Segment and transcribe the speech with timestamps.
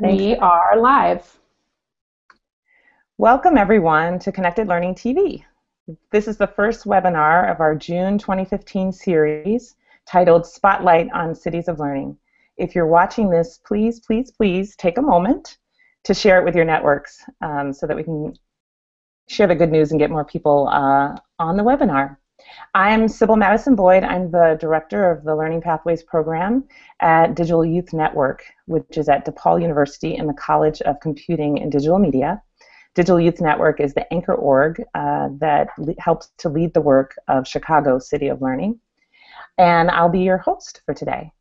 [0.00, 1.40] We are live.
[3.16, 5.42] Welcome everyone to Connected Learning TV.
[6.12, 9.74] This is the first webinar of our June 2015 series
[10.06, 12.16] titled Spotlight on Cities of Learning.
[12.56, 15.58] If you're watching this, please, please, please take a moment
[16.04, 18.34] to share it with your networks um, so that we can
[19.28, 22.18] share the good news and get more people uh, on the webinar.
[22.74, 24.04] I'm Sybil Madison Boyd.
[24.04, 26.64] I'm the director of the Learning Pathways program
[27.00, 31.72] at Digital Youth Network, which is at DePaul University in the College of Computing and
[31.72, 32.42] Digital Media.
[32.94, 37.46] Digital Youth Network is the anchor org uh, that helps to lead the work of
[37.46, 38.78] Chicago City of Learning.
[39.56, 41.32] And I'll be your host for today.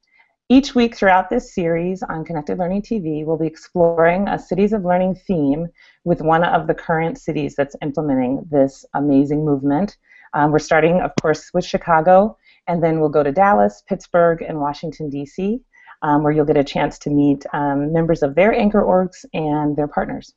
[0.49, 4.85] Each week throughout this series on Connected Learning TV, we'll be exploring a Cities of
[4.85, 5.67] Learning theme
[6.05, 9.97] with one of the current cities that's implementing this amazing movement
[10.37, 12.37] um, we're starting, of course, with Chicago,
[12.67, 15.59] and then we'll go to Dallas, Pittsburgh, and Washington, D.C.,
[16.03, 19.75] um, where you'll get a chance to meet um, members of their anchor orgs and
[19.75, 20.35] their partners.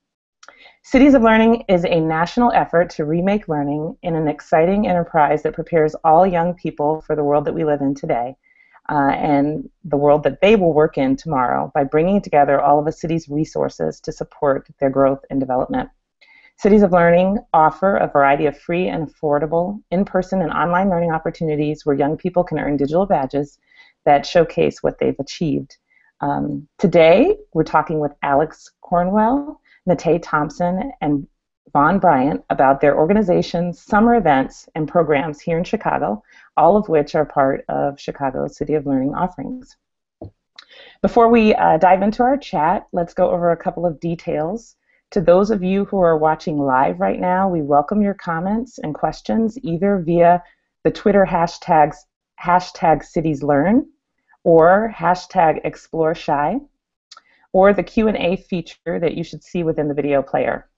[0.83, 5.53] Cities of Learning is a national effort to remake learning in an exciting enterprise that
[5.53, 8.35] prepares all young people for the world that we live in today
[8.89, 12.87] uh, and the world that they will work in tomorrow by bringing together all of
[12.87, 15.91] a city's resources to support their growth and development.
[16.61, 21.87] Cities of Learning offer a variety of free and affordable in-person and online learning opportunities
[21.87, 23.59] where young people can earn digital badges
[24.05, 25.79] that showcase what they've achieved.
[26.21, 31.27] Um, today, we're talking with Alex Cornwell, Natae Thompson, and
[31.73, 36.23] Vaughn Bryant about their organization's summer events and programs here in Chicago,
[36.59, 39.79] all of which are part of Chicago's City of Learning offerings.
[41.01, 44.77] Before we uh, dive into our chat, let's go over a couple of details
[45.11, 48.95] to those of you who are watching live right now, we welcome your comments and
[48.95, 50.43] questions either via
[50.85, 51.97] the Twitter hashtags
[52.41, 53.87] hashtag citieslearn
[54.45, 56.61] or hashtag explorechi
[57.53, 60.71] or the Q&A feature that you should see within the video player.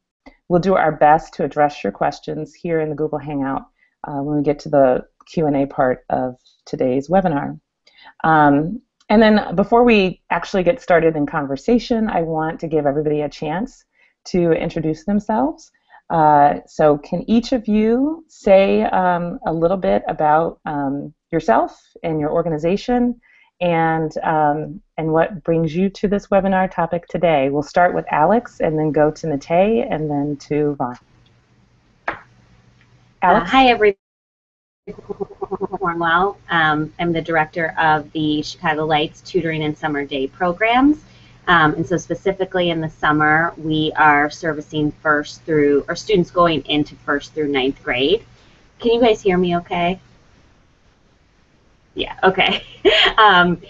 [0.49, 3.63] We'll do our best to address your questions here in the Google Hangout
[4.05, 7.61] uh, when we get to the Q&A part of today's webinar.
[8.25, 13.21] Um, and then before we actually get started in conversation, I want to give everybody
[13.21, 13.85] a chance
[14.27, 15.71] to introduce themselves.
[16.11, 22.21] Uh, so, can each of you say um, a little bit about um, yourself and
[22.21, 23.19] your organization,
[23.61, 27.49] and um, and what brings you to this webinar topic today?
[27.49, 30.99] We'll start with Alex, and then go to Natae, and then to Vaughn.
[33.23, 33.45] Alex.
[33.45, 33.97] Uh, hi, everyone.
[35.83, 36.39] Cornwell.
[36.51, 40.99] Um, I'm the director of the Chicago Lights Tutoring and Summer Day programs.
[41.49, 46.65] Um, and so specifically in the summer, we are servicing first through, or students going
[46.67, 48.25] into first through ninth grade.
[48.79, 50.01] Can you guys hear me okay?
[51.95, 52.65] Yeah, okay.
[53.19, 53.61] um,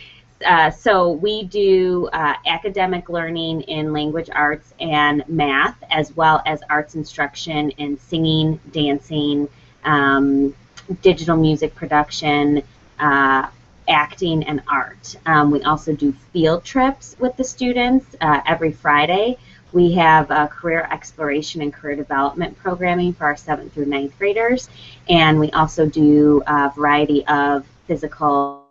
[0.45, 6.61] uh, so we do uh, academic learning in language arts and math, as well as
[6.69, 9.49] arts instruction in singing, dancing,
[9.85, 10.55] um,
[11.01, 12.63] digital music production,
[12.99, 13.49] uh,
[13.89, 15.17] acting and art.
[15.27, 19.39] Um, we also do field trips with the students uh, every Friday.
[19.73, 24.69] We have a career exploration and career development programming for our 7th through ninth graders,
[25.09, 28.63] and we also do a variety of physical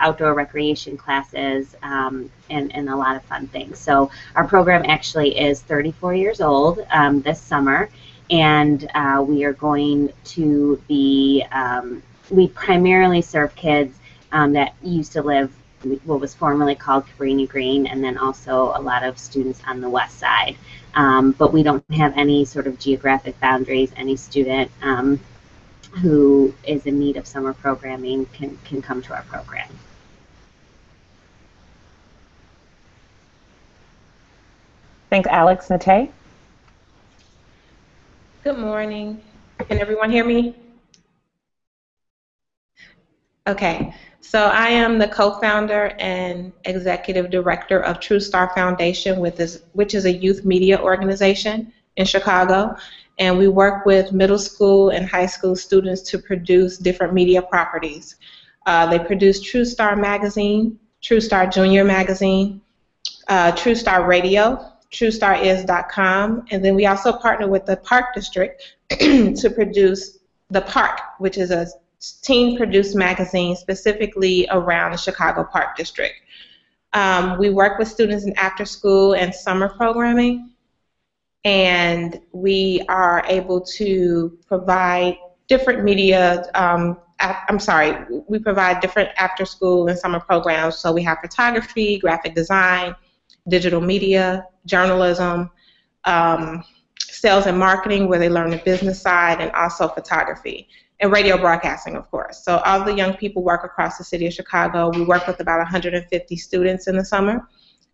[0.00, 3.78] outdoor recreation classes um, and, and a lot of fun things.
[3.78, 7.90] So our program actually is 34 years old um, this summer,
[8.30, 13.98] and uh, we are going to be um, we primarily serve kids
[14.32, 15.52] um, that used to live
[16.04, 19.88] what was formerly called Cabrini Green, and then also a lot of students on the
[19.88, 20.56] west side.
[20.94, 23.92] Um, but we don't have any sort of geographic boundaries.
[23.96, 25.20] Any student um,
[26.02, 29.68] who is in need of summer programming can, can come to our program.
[35.10, 35.68] Thanks, Alex.
[35.68, 36.10] Natay?
[38.44, 39.22] Good morning.
[39.68, 40.54] Can everyone hear me?
[43.48, 50.04] Okay, so I am the co-founder and executive director of True Star Foundation, which is
[50.04, 52.76] a youth media organization in Chicago,
[53.18, 58.16] and we work with middle school and high school students to produce different media properties.
[58.66, 62.60] Uh, they produce True Star Magazine, True Star Junior Magazine,
[63.28, 64.62] uh, True Star Radio,
[64.92, 70.18] TrueStarIs.com, and then we also partner with the Park District to produce
[70.50, 71.66] The Park, which is a
[72.22, 76.14] teen produced magazine specifically around the Chicago Park District.
[76.92, 80.50] Um, we work with students in after school and summer programming,
[81.44, 85.18] and we are able to provide
[85.48, 86.44] different media.
[86.54, 87.96] Um, I'm sorry,
[88.28, 90.78] we provide different after school and summer programs.
[90.78, 92.94] So we have photography, graphic design,
[93.48, 95.50] digital media, journalism,
[96.04, 96.62] um,
[97.12, 100.68] sales and marketing, where they learn the business side, and also photography
[101.00, 102.44] and radio broadcasting, of course.
[102.44, 104.90] So all the young people work across the city of Chicago.
[104.90, 107.48] We work with about 150 students in the summer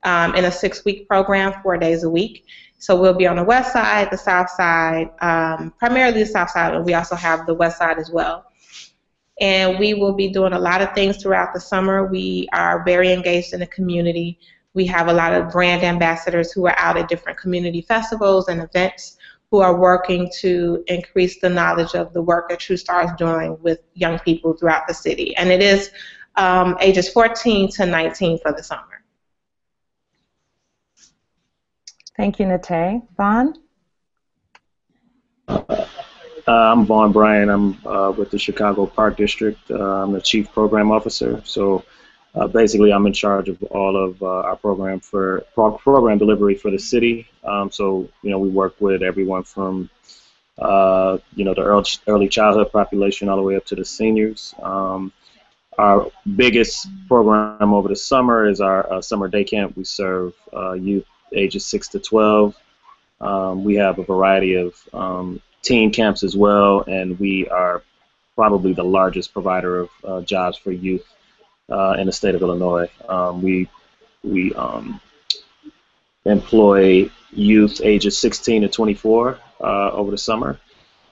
[0.04, 2.46] um, in a six-week program, four days a week.
[2.78, 6.74] So we'll be on the west side, the south side, um, primarily the south side,
[6.74, 8.44] and we also have the west side as well.
[9.40, 12.06] And we will be doing a lot of things throughout the summer.
[12.06, 14.38] We are very engaged in the community.
[14.74, 18.60] We have a lot of brand ambassadors who are out at different community festivals and
[18.60, 19.16] events
[19.50, 23.78] who are working to increase the knowledge of the work that TrueStar is doing with
[23.94, 25.36] young people throughout the city.
[25.36, 25.90] And it is
[26.34, 29.02] um, ages 14 to 19 for the summer.
[32.16, 33.02] Thank you, Nate.
[33.16, 33.54] Vaughn?
[35.48, 35.86] Uh,
[36.46, 37.48] I'm Vaughn Bryan.
[37.48, 39.58] I'm uh, with the Chicago Park District.
[39.70, 41.40] Uh, I'm the Chief Program Officer.
[41.44, 41.84] So
[42.34, 46.54] uh, basically, I'm in charge of all of uh, our program for pro program delivery
[46.54, 47.28] for the city.
[47.44, 49.90] Um, so you know, we work with everyone from
[50.58, 54.54] uh, you know the early, early childhood population all the way up to the seniors.
[54.62, 55.12] Um,
[55.78, 59.76] our biggest program over the summer is our summer day camp.
[59.76, 60.34] We serve
[60.76, 62.54] youth ages 6 to 12.
[63.20, 67.82] Um, we have a variety of um, teen camps as well, and we are
[68.34, 71.13] probably the largest provider of uh, jobs for youth
[71.70, 72.88] uh, in the state of Illinois.
[73.08, 73.68] Um, we
[74.22, 75.00] we um,
[76.24, 80.58] employ youth ages 16 to 24 uh, over the summer,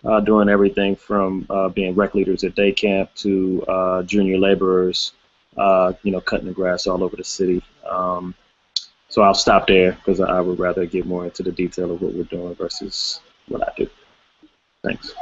[0.05, 5.13] uh, doing everything from uh, being rec leaders at day camp to uh, junior laborers,
[5.57, 7.63] you know, cutting the grass all over the city.
[7.89, 8.35] Um,
[9.09, 12.15] so I'll stop there because I would rather get more into the detail of what
[12.15, 13.91] we're doing versus what I do.
[14.83, 15.15] Thanks.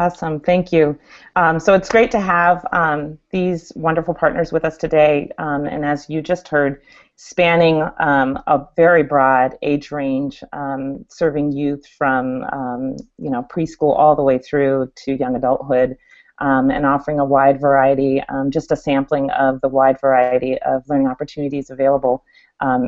[0.00, 0.98] Awesome, thank you.
[1.36, 5.84] Um, so it's great to have um, these wonderful partners with us today, um, and
[5.84, 6.80] as you just heard,
[7.16, 13.94] spanning um, a very broad age range, um, serving youth from um, you know preschool
[13.94, 15.98] all the way through to young adulthood
[16.38, 21.68] and offering a wide variety, just a sampling of the wide variety of learning opportunities
[21.68, 22.24] available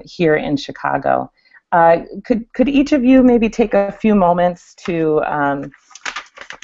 [0.06, 1.30] here in Chicago.
[1.72, 5.20] Uh, could, could each of you maybe take a few moments to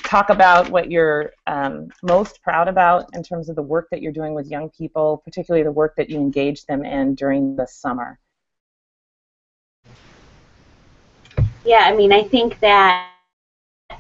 [0.09, 4.13] talk about what you're um, most proud about in terms of the work that you're
[4.13, 8.19] doing with young people, particularly the work that you engage them in during the summer?
[11.63, 13.11] Yeah, I mean, I think that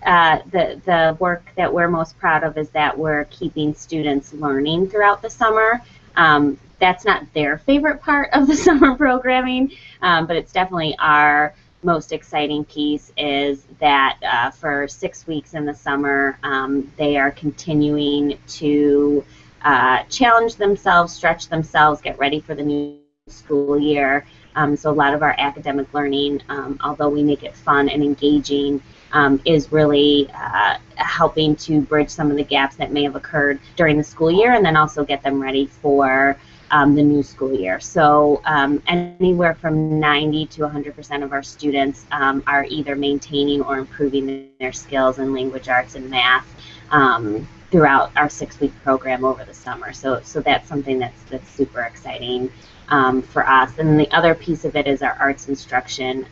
[0.06, 4.88] uh, the the work that we're most proud of is that we're keeping students learning
[4.88, 5.82] throughout the summer.
[6.16, 11.54] Um, that's not their favorite part of the summer programming, um, but it's definitely our
[11.88, 17.30] most exciting piece is that uh, for six weeks in the summer, um, they are
[17.30, 19.24] continuing to
[19.62, 24.26] uh, challenge themselves, stretch themselves, get ready for the new school year.
[24.54, 28.02] Um, so a lot of our academic learning, um, although we make it fun and
[28.02, 28.82] engaging,
[29.12, 33.58] um, is really uh, helping to bridge some of the gaps that may have occurred
[33.76, 36.36] during the school year and then also get them ready for
[36.70, 37.80] um, the new school year.
[37.80, 43.78] So um, anywhere from 90 to 100% of our students um, are either maintaining or
[43.78, 46.46] improving their skills in language arts and math
[46.90, 49.92] um, throughout our six-week program over the summer.
[49.92, 52.50] So, so that's something that's, that's super exciting
[52.88, 53.78] um, for us.
[53.78, 56.26] And the other piece of it is our arts instruction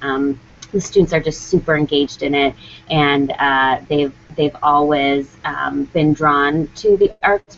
[0.72, 2.54] the students are just super engaged in it,
[2.90, 7.56] and uh, they've they've always um, been drawn to the arts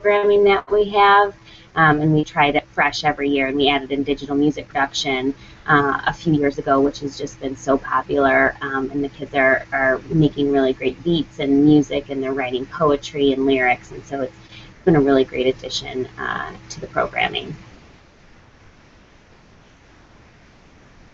[0.00, 1.34] programming that we have,
[1.74, 3.48] um, and we tried it fresh every year.
[3.48, 5.34] And we added in digital music production
[5.66, 8.56] uh, a few years ago, which has just been so popular.
[8.62, 12.66] Um, and the kids are are making really great beats and music, and they're writing
[12.66, 14.32] poetry and lyrics, and so it's
[14.84, 17.54] been a really great addition uh, to the programming.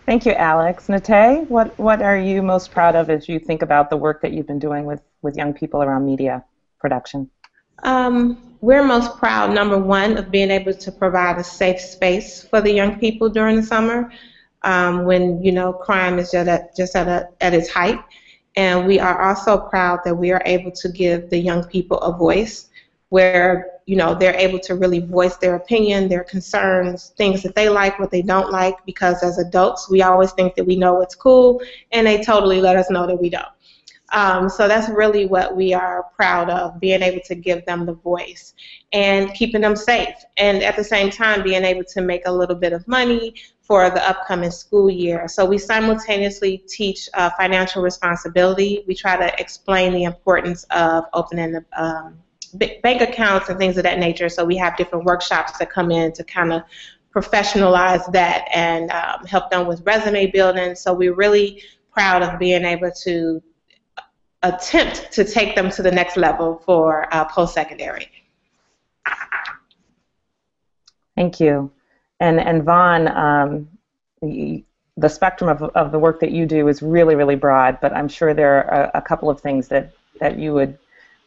[0.05, 0.87] Thank you, Alex.
[0.87, 4.31] Nate, what, what are you most proud of as you think about the work that
[4.31, 6.45] you've been doing with, with young people around media
[6.79, 7.29] production?
[7.83, 12.61] Um, we're most proud, number one, of being able to provide a safe space for
[12.61, 14.11] the young people during the summer
[14.63, 17.99] um, when, you know, crime is just at, just at, a, at its height.
[18.55, 22.17] And we are also proud that we are able to give the young people a
[22.17, 22.69] voice
[23.09, 27.69] where you know they're able to really voice their opinion, their concerns, things that they
[27.69, 28.75] like, what they don't like.
[28.85, 31.61] Because as adults, we always think that we know what's cool,
[31.91, 33.45] and they totally let us know that we don't.
[34.13, 37.93] Um, so that's really what we are proud of, being able to give them the
[37.93, 38.53] voice
[38.93, 42.55] and keeping them safe, and at the same time being able to make a little
[42.55, 45.27] bit of money for the upcoming school year.
[45.27, 48.85] So we simultaneously teach uh, financial responsibility.
[48.87, 52.17] We try to explain the importance of opening the um,
[52.81, 54.29] bank accounts and things of that nature.
[54.29, 56.63] So we have different workshops that come in to kind of
[57.13, 60.75] professionalize that and um, help them with resume building.
[60.75, 61.61] So we're really
[61.91, 63.43] proud of being able to
[64.43, 68.09] attempt to take them to the next level for uh, post-secondary.
[71.15, 71.71] Thank you.
[72.19, 73.67] And, and Vaughn, um,
[74.21, 74.63] the,
[74.97, 78.07] the spectrum of, of the work that you do is really, really broad, but I'm
[78.07, 80.77] sure there are a, a couple of things that, that you would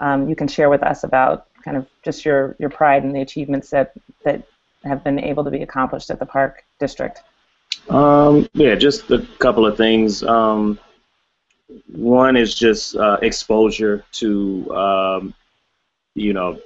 [0.00, 3.21] um, you can share with us about kind of just your, your pride and the
[3.21, 3.93] achievements that,
[4.25, 4.43] that
[4.83, 7.23] have been able to be accomplished at the park district.
[7.90, 10.23] Um, yeah, just a couple of things.
[10.23, 10.79] Um,
[11.93, 15.35] one is just uh, exposure to, um,
[16.15, 16.61] you know,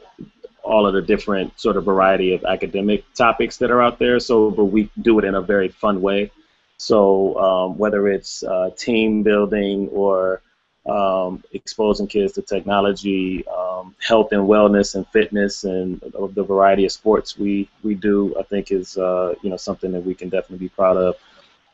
[0.62, 4.18] all of the different sort of variety of academic topics that are out there.
[4.18, 6.30] So, but we do it in a very fun way.
[6.78, 10.40] So, um, whether it's uh, team building or
[10.86, 16.92] um, exposing kids to technology, um, health and wellness and fitness, and the variety of
[16.92, 20.66] sports we, we do, I think is uh, you know something that we can definitely
[20.66, 21.16] be proud of.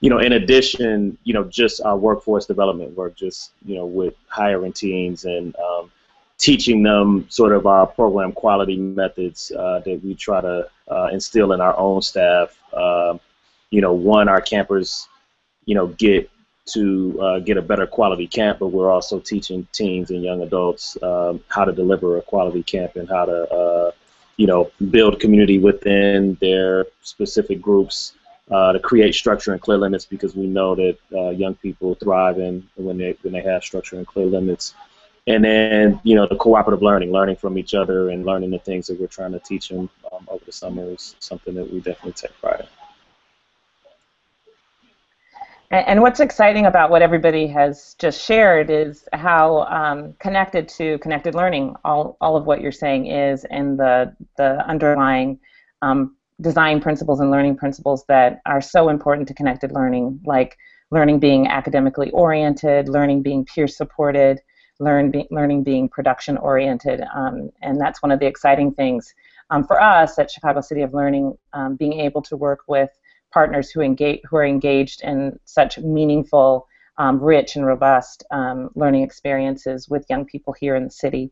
[0.01, 4.15] You know, in addition, you know, just our workforce development work, just you know, with
[4.29, 5.91] hiring teams and um,
[6.39, 11.53] teaching them sort of our program quality methods uh, that we try to uh, instill
[11.53, 12.57] in our own staff.
[12.73, 13.21] Um,
[13.71, 15.07] you know, one, our campers,
[15.67, 16.31] you know, get
[16.73, 20.97] to uh, get a better quality camp, but we're also teaching teens and young adults
[21.03, 23.91] um, how to deliver a quality camp and how to, uh,
[24.37, 28.15] you know, build community within their specific groups,
[28.51, 32.39] uh, to create structure and clear limits because we know that uh, young people thrive
[32.39, 34.75] in when they when they have structure and clear limits.
[35.27, 38.87] And then, you know, the cooperative learning, learning from each other and learning the things
[38.87, 42.13] that we're trying to teach them um, over the summer is something that we definitely
[42.13, 42.67] take pride in.
[45.73, 51.37] And what's exciting about what everybody has just shared is how um, connected to connected
[51.37, 55.39] learning all, all of what you're saying is, and the, the underlying
[55.81, 60.57] um, design principles and learning principles that are so important to connected learning, like
[60.91, 64.41] learning being academically oriented, learning being peer supported,
[64.79, 67.03] learn be, learning being production oriented.
[67.15, 69.15] Um, and that's one of the exciting things
[69.51, 72.91] um, for us at Chicago City of Learning, um, being able to work with
[73.33, 76.67] partners who engage who are engaged in such meaningful,
[76.99, 81.31] um, rich, and robust um, learning experiences with young people here in the city.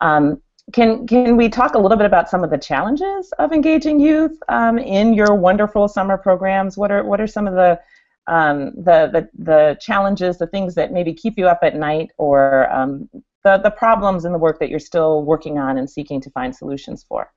[0.00, 0.40] Um,
[0.72, 4.38] can can we talk a little bit about some of the challenges of engaging youth
[4.48, 6.76] um, in your wonderful summer programs?
[6.76, 7.80] What are what are some of the
[8.26, 12.70] um, the, the the challenges, the things that maybe keep you up at night, or
[12.72, 13.08] um,
[13.44, 16.54] the the problems in the work that you're still working on and seeking to find
[16.54, 17.32] solutions for?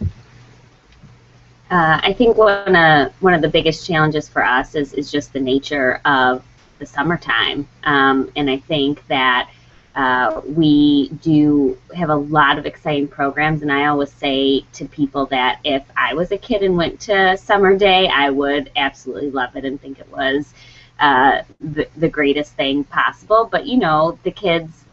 [0.00, 5.32] Uh, I think one of one of the biggest challenges for us is is just
[5.32, 6.44] the nature of
[6.78, 9.50] the summertime, um, and I think that
[9.94, 13.62] uh, we do have a lot of exciting programs.
[13.62, 17.36] And I always say to people that if I was a kid and went to
[17.36, 20.54] summer day, I would absolutely love it and think it was
[20.98, 23.48] uh, the the greatest thing possible.
[23.50, 24.84] But you know, the kids,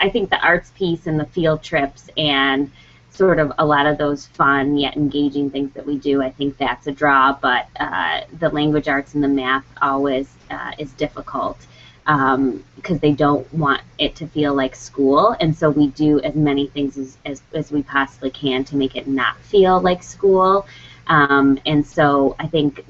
[0.00, 2.70] I think the arts piece and the field trips and
[3.10, 6.22] sort of a lot of those fun yet engaging things that we do.
[6.22, 10.72] I think that's a draw, but uh, the language arts and the math always uh,
[10.78, 11.66] is difficult
[12.06, 15.36] um, because they don't want it to feel like school.
[15.40, 18.96] And so we do as many things as, as, as we possibly can to make
[18.96, 20.66] it not feel like school.
[21.06, 22.84] Um, and so I think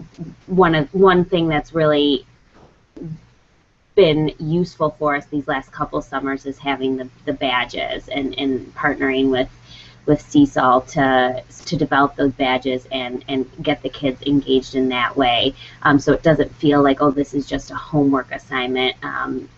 [0.47, 2.27] one of one thing that's really
[3.95, 8.75] been useful for us these last couple summers is having the, the badges and, and
[8.75, 9.49] partnering with
[10.07, 15.17] with CSOL to to develop those badges and and get the kids engaged in that
[15.17, 15.55] way.
[15.83, 18.97] Um, so it doesn't feel like oh this is just a homework assignment.
[19.05, 19.49] Um,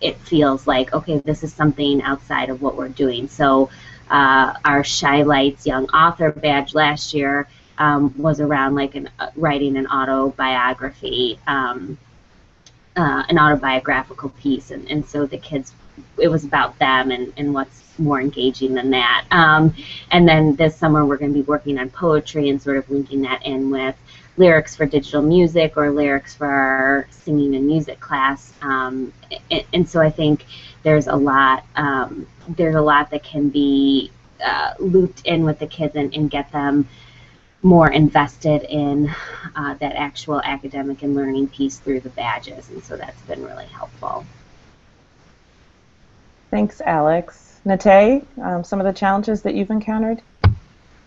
[0.00, 3.28] it feels like okay this is something outside of what we're doing.
[3.28, 3.70] So
[4.10, 9.30] uh, our Chi Lights Young Author badge last year um, was around like an, uh,
[9.36, 11.38] writing an autobiography.
[11.46, 11.98] Um,
[12.96, 15.72] uh, an autobiographical piece, and, and so the kids,
[16.18, 19.24] it was about them and, and what's more engaging than that.
[19.30, 19.74] Um,
[20.10, 23.22] and then this summer we're going to be working on poetry and sort of linking
[23.22, 23.96] that in with
[24.36, 28.52] lyrics for digital music or lyrics for our singing and music class.
[28.62, 29.12] Um,
[29.50, 30.44] and, and, so I think
[30.82, 34.10] there's a lot um, there's a lot that can be
[34.44, 36.88] uh, looped in with the kids and, and get them
[37.62, 39.14] more invested in
[39.56, 43.64] uh, that actual academic and learning piece through the badges, and so that's been really
[43.66, 44.26] helpful.
[46.54, 47.58] Thanks, Alex.
[47.64, 50.22] Nate, um, some of the challenges that you've encountered?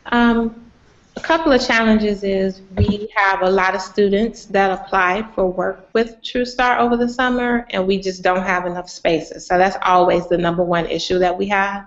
[0.07, 0.69] Um,
[1.15, 5.87] a couple of challenges is we have a lot of students that apply for work
[5.93, 9.47] with TrueStar over the summer, and we just don't have enough spaces.
[9.47, 11.85] So that's always the number one issue that we have.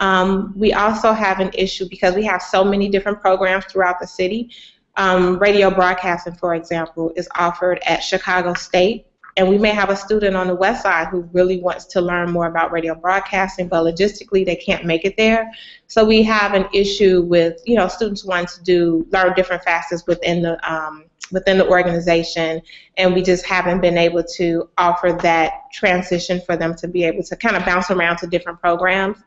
[0.00, 4.08] Um, we also have an issue because we have so many different programs throughout the
[4.08, 4.50] city.
[4.96, 9.06] Um, radio broadcasting, for example, is offered at Chicago State,
[9.38, 12.28] and we may have a student on the west side who really wants to learn
[12.28, 15.48] more about radio broadcasting, but logistically they can't make it there.
[15.86, 20.04] So we have an issue with you know students wanting to do learn different facets
[20.08, 22.60] within the um, within the organization,
[22.96, 27.22] and we just haven't been able to offer that transition for them to be able
[27.22, 29.18] to kind of bounce around to different programs.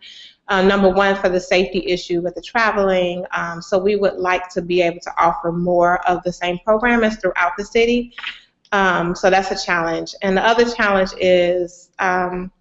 [0.49, 3.23] Uh, number one, for the safety issue with the traveling.
[3.31, 7.11] Um, so we would like to be able to offer more of the same programming
[7.11, 8.13] throughout the city.
[8.71, 10.15] Um, so that's a challenge.
[10.21, 12.51] And the other challenge is, um,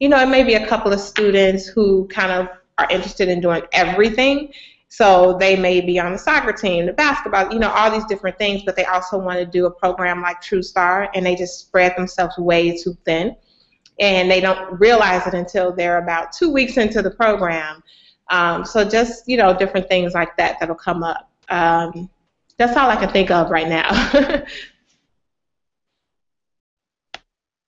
[0.00, 3.40] you know, it may be a couple of students who kind of are interested in
[3.40, 4.52] doing everything.
[4.88, 8.38] So they may be on the soccer team, the basketball, you know, all these different
[8.38, 11.58] things, but they also want to do a program like True Star, and they just
[11.58, 13.34] spread themselves way too thin.
[13.98, 17.82] And they don't realize it until they're about two weeks into the program.
[18.30, 21.30] Um, so just, you know, different things like that that'll come up.
[21.48, 22.08] Um,
[22.56, 24.44] that's all I can think of right now.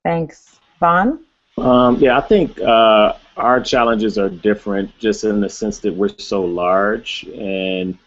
[0.07, 0.61] Thanks.
[0.79, 1.25] Vaughn?
[1.59, 6.17] Um, yeah, I think uh, our challenges are different just in the sense that we're
[6.17, 7.99] so large, and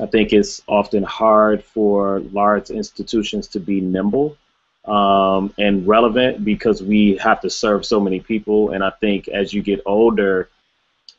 [0.00, 4.36] I think it's often hard for large institutions to be nimble
[4.84, 8.70] um, and relevant because we have to serve so many people.
[8.70, 10.50] And I think as you get older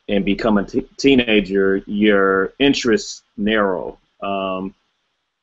[0.08, 3.98] and become a t- teenager, your interests narrow.
[4.22, 4.74] Um,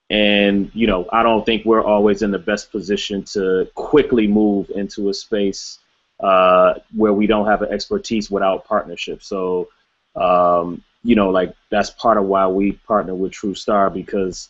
[0.10, 4.70] and, you know, I don't think we're always in the best position to quickly move
[4.70, 5.80] into a space
[6.20, 9.22] uh, where we don't have an expertise without partnership.
[9.22, 9.70] So,
[10.16, 14.50] um, you know, like that's part of why we partner with True Star because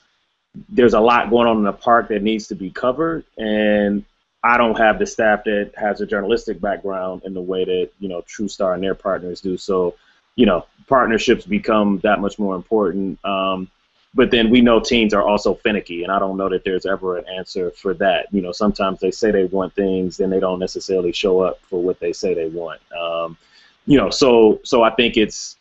[0.70, 4.04] there's a lot going on in the park that needs to be covered, and
[4.44, 8.10] I don't have the staff that has a journalistic background in the way that you
[8.10, 9.58] know True Star and their partners do.
[9.58, 9.96] So,
[10.36, 13.24] you know, partnerships become that much more important.
[13.24, 13.70] Um,
[14.18, 17.20] but then we know teens are also finicky, and I don't know that there's ever
[17.20, 18.26] an answer for that.
[18.32, 21.84] You know, sometimes they say they want things, then they don't necessarily show up for
[21.84, 22.82] what they say they want.
[22.92, 23.38] Um,
[23.86, 25.58] you know, so so I think it's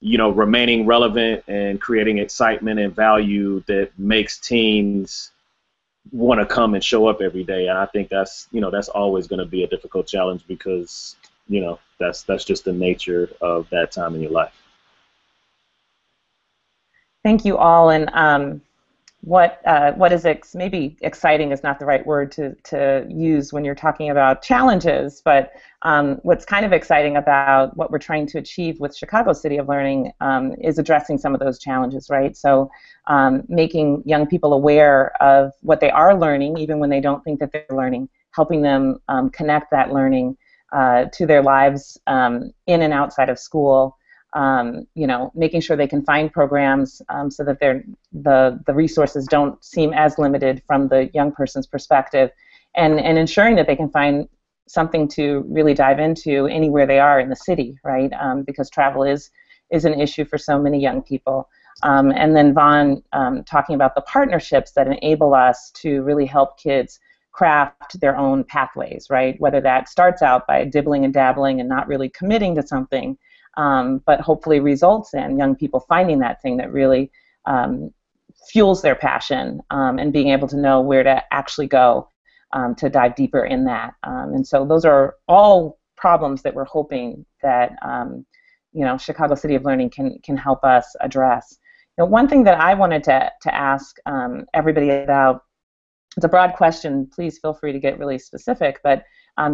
[0.00, 5.30] you know remaining relevant and creating excitement and value that makes teens
[6.10, 7.68] want to come and show up every day.
[7.68, 11.14] And I think that's you know that's always going to be a difficult challenge because
[11.48, 14.52] you know that's that's just the nature of that time in your life.
[17.24, 17.90] Thank you all.
[17.90, 18.62] And um,
[19.22, 23.52] what uh, what is ex- maybe exciting is not the right word to, to use
[23.52, 25.52] when you're talking about challenges, but
[25.82, 29.68] um, what's kind of exciting about what we're trying to achieve with Chicago City of
[29.68, 32.36] Learning um, is addressing some of those challenges, right?
[32.36, 32.70] So
[33.08, 37.40] um, making young people aware of what they are learning, even when they don't think
[37.40, 40.36] that they're learning, helping them um, connect that learning
[40.72, 43.97] uh, to their lives um, in and outside of school
[44.34, 48.74] um, you know, making sure they can find programs um, so that they're, the, the
[48.74, 52.30] resources don't seem as limited from the young person's perspective,
[52.76, 54.28] and, and ensuring that they can find
[54.66, 58.12] something to really dive into anywhere they are in the city, right?
[58.20, 59.30] Um, because travel is,
[59.72, 61.48] is an issue for so many young people.
[61.82, 66.58] Um, and then Vaughn um, talking about the partnerships that enable us to really help
[66.58, 67.00] kids
[67.32, 69.40] craft their own pathways, right?
[69.40, 73.16] Whether that starts out by dibbling and dabbling and not really committing to something,
[73.58, 77.10] um, but hopefully results in young people finding that thing that really
[77.44, 77.92] um,
[78.48, 82.08] fuels their passion um, and being able to know where to actually go
[82.52, 83.94] um, to dive deeper in that.
[84.04, 88.24] Um, and so those are all problems that we're hoping that um,
[88.72, 91.58] you know Chicago City of Learning can can help us address.
[91.98, 93.96] Know, one thing that I wanted to to ask
[94.54, 95.42] everybody about.
[96.16, 97.08] It's a broad question.
[97.14, 98.80] Please feel free to get really specific.
[98.82, 99.04] But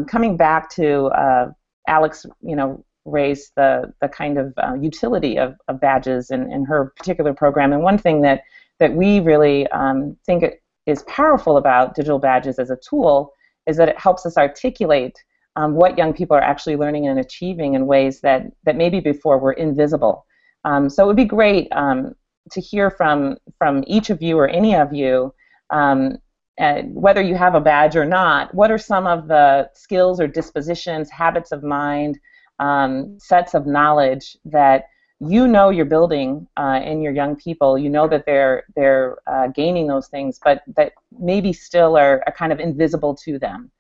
[0.07, 1.51] coming back to uh,
[1.89, 6.65] Alex, you know, raise the, the kind of uh, utility of, of badges in, in
[6.65, 7.73] her particular program.
[7.73, 8.43] And one thing that,
[8.81, 10.45] that we really um, think
[10.87, 13.33] is powerful about digital badges as a tool
[13.67, 15.23] is that it helps us articulate
[15.57, 19.39] um, what young people are actually learning and achieving in ways that, that maybe before
[19.39, 20.27] were invisible.
[20.65, 22.15] Um, so it would be great um,
[22.51, 25.33] to hear from, from each of you or any of you
[25.71, 26.19] um,
[26.61, 30.29] uh, whether you have a badge or not, what are some of the skills or
[30.29, 32.19] dispositions, habits of mind,
[32.59, 34.85] um, sets of knowledge that
[35.21, 37.79] you know you're building uh, in your young people.
[37.79, 42.33] You know that they're they're uh, gaining those things, but that maybe still are, are
[42.33, 43.71] kind of invisible to them.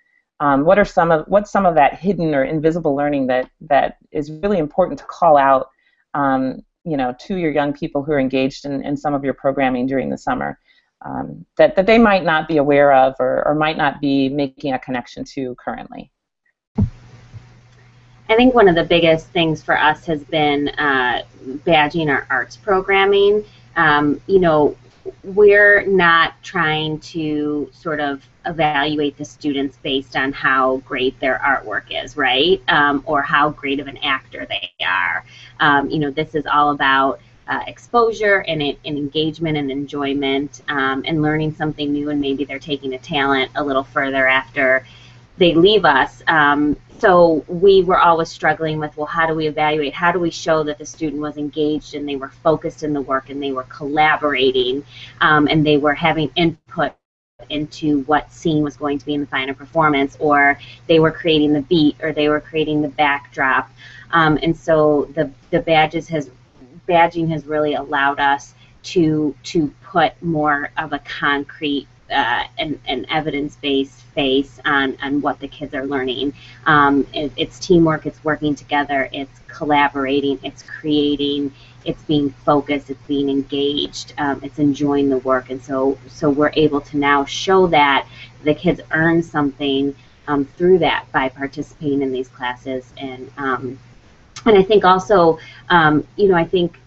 [0.40, 3.98] Um, what are some of what's some of that hidden or invisible learning that that
[4.10, 5.68] is really important to call out,
[6.14, 9.34] um, you know, to your young people who are engaged in, in some of your
[9.34, 10.58] programming during the summer,
[11.04, 14.72] um, that that they might not be aware of or, or might not be making
[14.72, 16.10] a connection to currently.
[18.34, 21.22] I think one of the biggest things for us has been uh,
[21.64, 23.44] badging our arts programming.
[23.76, 24.76] Um, you know,
[25.22, 31.84] we're not trying to sort of evaluate the students based on how great their artwork
[31.90, 32.60] is, right?
[32.66, 35.24] Um, or how great of an actor they are.
[35.60, 41.04] Um, you know, this is all about uh, exposure and, and, engagement and enjoyment um,
[41.06, 44.84] and learning something new, and maybe they're taking a talent a little further after
[45.36, 46.22] they leave us.
[46.26, 49.92] Um, so we were always struggling with, well, how do we evaluate?
[49.92, 53.00] How do we show that the student was engaged and they were focused in the
[53.00, 54.84] work and they were collaborating
[55.20, 56.92] um, and they were having input
[57.50, 61.52] into what scene was going to be in the final performance, or they were creating
[61.52, 63.70] the beat, or they were creating the backdrop.
[64.12, 66.30] Um, and so the the badges has
[66.88, 73.06] badging has really allowed us to to put more of a concrete uh, an, an
[73.08, 76.34] evidence-based face on, on what the kids are learning.
[76.66, 81.52] Um, it, it's teamwork, it's working together, it's collaborating, it's creating,
[81.84, 86.52] it's being focused, it's being engaged, um, it's enjoying the work, and so so we're
[86.54, 88.06] able to now show that
[88.42, 89.94] the kids earn something
[90.28, 93.78] um, through that by participating in these classes, and um,
[94.46, 95.38] and I think also,
[95.70, 96.78] um, you know, I think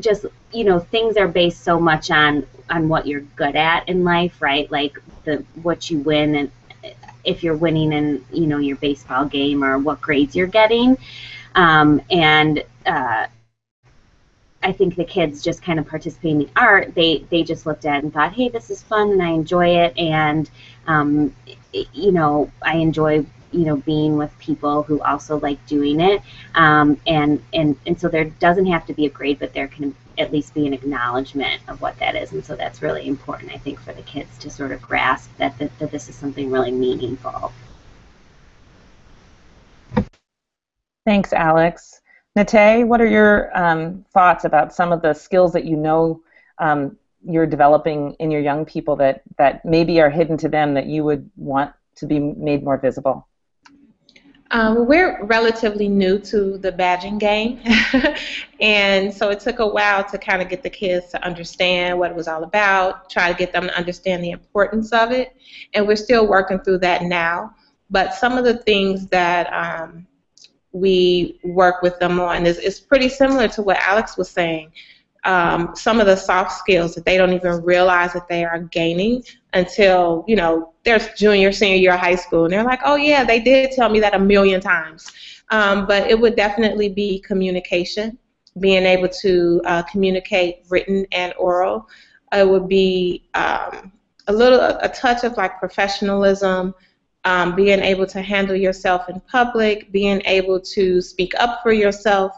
[0.00, 4.04] just you know things are based so much on on what you're good at in
[4.04, 4.70] life, right?
[4.70, 6.50] Like the what you win and
[7.24, 10.96] if you're winning in you know your baseball game or what grades you're getting,
[11.54, 13.26] um, and uh,
[14.62, 16.94] I think the kids just kind of participating in the art.
[16.94, 19.96] They they just looked at and thought, hey, this is fun and I enjoy it,
[19.98, 20.50] and
[20.86, 21.34] um,
[21.72, 26.22] you know I enjoy you know being with people who also like doing it,
[26.54, 29.94] um, and and and so there doesn't have to be a grade, but there can
[30.18, 33.58] at least be an acknowledgement of what that is, and so that's really important, I
[33.58, 36.72] think, for the kids to sort of grasp that that, that this is something really
[36.72, 37.52] meaningful.
[41.04, 42.00] Thanks, Alex.
[42.36, 46.22] Nate, what are your um, thoughts about some of the skills that you know
[46.58, 50.86] um, you're developing in your young people that, that maybe are hidden to them that
[50.86, 53.26] you would want to be made more visible?
[54.52, 57.58] Um, we're relatively new to the badging game,
[58.60, 62.10] and so it took a while to kind of get the kids to understand what
[62.10, 65.34] it was all about, try to get them to understand the importance of it,
[65.72, 67.54] and we're still working through that now.
[67.88, 70.06] But some of the things that um,
[70.72, 74.70] we work with them on is, is pretty similar to what Alex was saying.
[75.24, 79.22] Um, some of the soft skills that they don't even realize that they are gaining
[79.52, 83.24] until you know they're junior, senior year of high school, and they're like, "Oh yeah,
[83.24, 85.12] they did tell me that a million times."
[85.50, 88.18] Um, but it would definitely be communication,
[88.58, 91.88] being able to uh, communicate written and oral.
[92.32, 93.92] It would be um,
[94.28, 96.74] a little a touch of like professionalism,
[97.24, 102.32] um, being able to handle yourself in public, being able to speak up for yourself,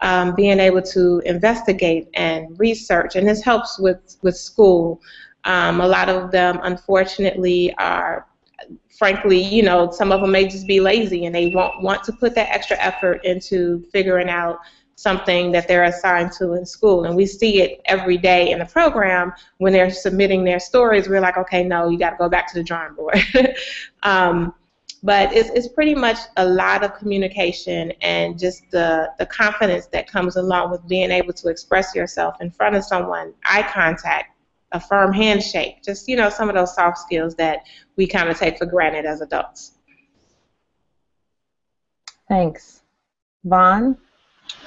[0.00, 3.16] um, being able to investigate and research.
[3.16, 5.00] And this helps with, with school.
[5.44, 8.26] Um, a lot of them, unfortunately, are
[8.98, 12.12] frankly, you know, some of them may just be lazy and they won't want to
[12.12, 14.58] put that extra effort into figuring out
[14.96, 17.04] something that they're assigned to in school.
[17.04, 21.08] And we see it every day in the program when they're submitting their stories.
[21.08, 23.18] We're like, okay, no, you got to go back to the drawing board.
[24.02, 24.54] um,
[25.06, 30.10] but it's, it's pretty much a lot of communication and just the, the confidence that
[30.10, 34.36] comes along with being able to express yourself in front of someone, eye contact,
[34.72, 37.60] a firm handshake, just, you know, some of those soft skills that
[37.94, 39.74] we kind of take for granted as adults.
[42.28, 42.82] Thanks.
[43.44, 43.96] Vaughn?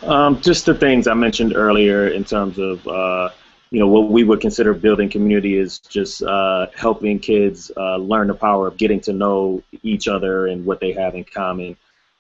[0.04, 3.32] Um, just the things I mentioned earlier in terms of uh,
[3.72, 8.28] you know what we would consider building community is just uh, helping kids uh, learn
[8.28, 11.78] the power of getting to know each other and what they have in common.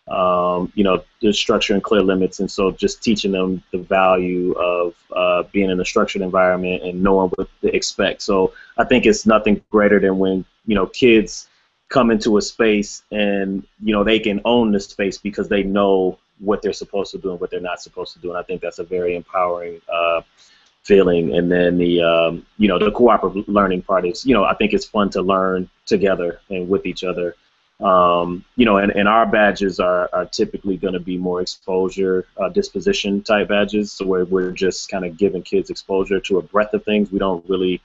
[0.08, 4.54] Um, you know, the structure and clear limits, and so just teaching them the value
[4.54, 8.24] of uh, being in a structured environment and knowing what to expect.
[8.24, 11.48] So I think it's nothing greater than when you know kids
[11.90, 16.18] come into a space and you know they can own the space because they know
[16.40, 18.30] what they're supposed to do and what they're not supposed to do.
[18.30, 20.22] And I think that's a very empowering uh,
[20.90, 21.36] feeling.
[21.38, 24.74] And then the um, you know the cooperative learning part is you know I think
[24.74, 27.36] it's fun to learn together and with each other.
[27.92, 32.26] Um, you know, and, and our badges are, are typically going to be more exposure
[32.36, 36.42] uh, disposition type badges, so where we're just kind of giving kids exposure to a
[36.42, 37.10] breadth of things.
[37.10, 37.82] We don't really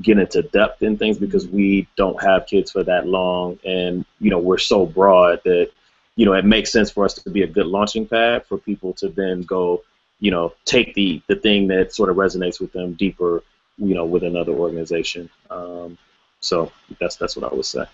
[0.00, 4.30] get into depth in things because we don't have kids for that long, and you
[4.30, 5.70] know we're so broad that
[6.16, 8.92] you know, it makes sense for us to be a good launching pad for people
[8.94, 9.82] to then go,
[10.22, 13.42] you know, take the the thing that sort of resonates with them deeper,
[13.76, 15.28] you know, with another organization.
[15.50, 15.98] Um,
[16.38, 17.84] so that's that's what I would say.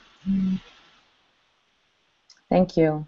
[2.50, 3.06] Thank you.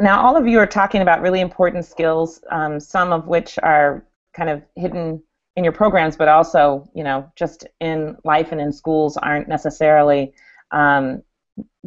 [0.00, 4.06] Now, all of you are talking about really important skills, um, some of which are
[4.32, 5.22] kind of hidden
[5.56, 10.32] in your programs, but also, you know, just in life and in schools aren't necessarily
[10.70, 11.22] um,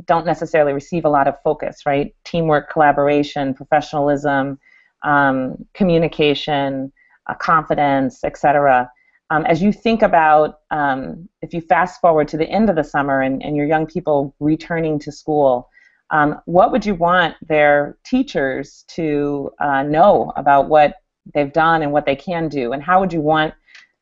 [0.06, 2.13] don't necessarily receive a lot of focus, right?
[2.26, 4.60] Teamwork, collaboration, professionalism,
[5.06, 6.91] um, communication,
[7.28, 8.89] uh, confidence, etc.
[9.30, 12.84] Um, as you think about, um, if you fast forward to the end of the
[12.84, 15.70] summer and, and your young people returning to school,
[16.12, 20.96] um, what would you want their teachers to uh, know about what
[21.34, 23.54] they've done and what they can do, and how would you want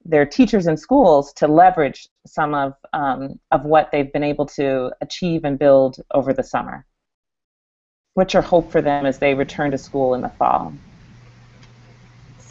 [0.03, 4.91] their teachers in schools to leverage some of um, of what they've been able to
[4.99, 6.85] achieve and build over the summer?
[8.15, 10.73] What's your hope for them as they return to school in the fall?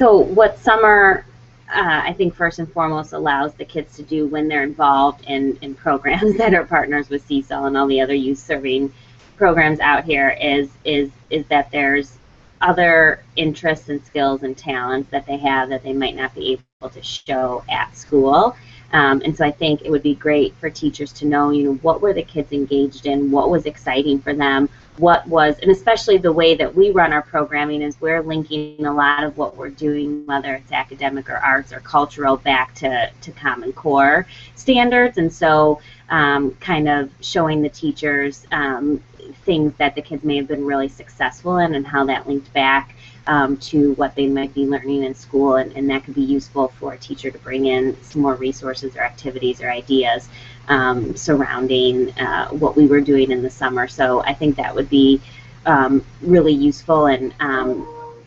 [0.03, 1.25] So, what summer,
[1.73, 5.57] uh, I think, first and foremost, allows the kids to do when they're involved in,
[5.63, 8.93] in programs that are partners with CSOL and all the other youth serving
[9.37, 12.19] programs out here is is is that there's
[12.63, 16.91] other interests and skills and talents that they have that they might not be able
[16.91, 18.57] to show at school.
[18.93, 21.75] Um, and so I think it would be great for teachers to know, you know,
[21.77, 26.19] what were the kids engaged in, what was exciting for them, what was, and especially
[26.19, 29.71] the way that we run our programming is we're linking a lot of what we're
[29.71, 35.17] doing, whether it's academic or arts or cultural, back to, to Common Core standards.
[35.17, 39.03] And so um, kind of showing the teachers um,
[39.47, 42.95] things that the kids may have been really successful in and how that linked back
[43.27, 46.69] um, to what they might be learning in school, and, and, that could be useful
[46.69, 50.29] for a teacher to bring in some more resources or activities or ideas
[50.69, 53.87] um, surrounding uh, what we were doing in the summer.
[53.87, 55.21] So I think that would be
[55.67, 57.87] um, really useful, and um,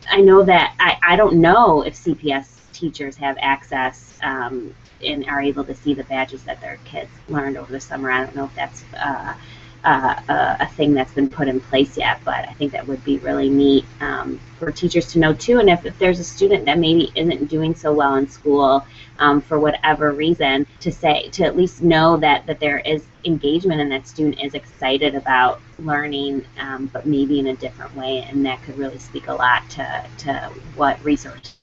[0.10, 5.42] I know that I, I don't know if CPS teachers have access um, and are
[5.42, 8.12] able to see the badges that their kids learned over the summer.
[8.12, 9.34] I don't know if that's uh,
[9.86, 13.04] uh, a, a, thing that's been put in place yet, but I think that would
[13.04, 15.60] be really neat um, for teachers to know too.
[15.60, 18.86] And if, if, there's a student that maybe isn't doing so well in school
[19.20, 23.80] um, for whatever reason, to say to at least know that that there is engagement
[23.80, 28.44] and that student is excited about learning, um, but maybe in a different way, and
[28.46, 30.34] that could really speak a lot to to
[30.76, 31.56] what resources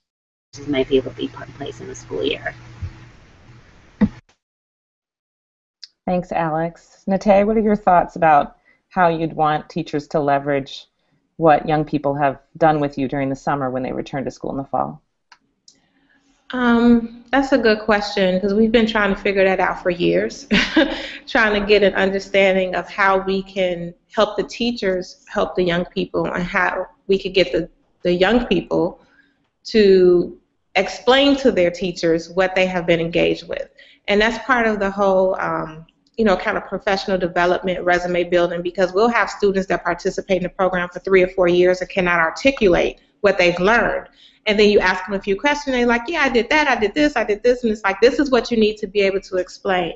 [0.68, 2.54] might be able to be put in place in the school year.
[6.06, 7.04] Thanks, Alex.
[7.06, 8.56] Nate, what are your thoughts about
[8.88, 10.86] how you'd want teachers to leverage
[11.36, 14.50] what young people have done with you during the summer when they return to school
[14.50, 15.02] in the fall?
[16.52, 20.46] Um, that's a good question because we've been trying to figure that out for years,
[21.26, 25.86] trying to get an understanding of how we can help the teachers help the young
[25.86, 27.70] people and how we could get the,
[28.02, 29.00] the young people
[29.64, 30.38] to
[30.74, 33.70] explain to their teachers what they have been engaged with.
[34.08, 35.86] And that's part of the whole um,
[36.16, 40.42] you know, kind of professional development, resume building, because we'll have students that participate in
[40.42, 44.08] the program for three or four years and cannot articulate what they've learned.
[44.46, 46.78] And then you ask them a few questions, they're like, yeah, I did that, I
[46.78, 49.00] did this, I did this, and it's like, this is what you need to be
[49.00, 49.94] able to explain.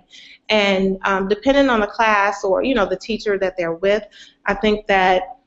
[0.48, 4.04] And um, depending on the class or, you know, the teacher that they're with,
[4.46, 5.38] I think that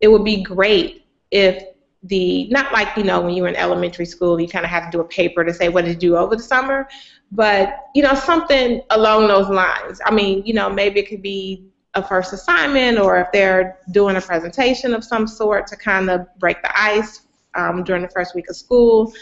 [0.00, 1.64] it would be great if
[2.04, 4.90] the not like you know when you were in elementary school you kind of have
[4.90, 6.86] to do a paper to say what did you do over the summer
[7.34, 11.66] but you know something along those lines i mean you know maybe it could be
[11.94, 16.26] a first assignment or if they're doing a presentation of some sort to kind of
[16.38, 17.22] break the ice
[17.54, 19.12] um, during the first week of school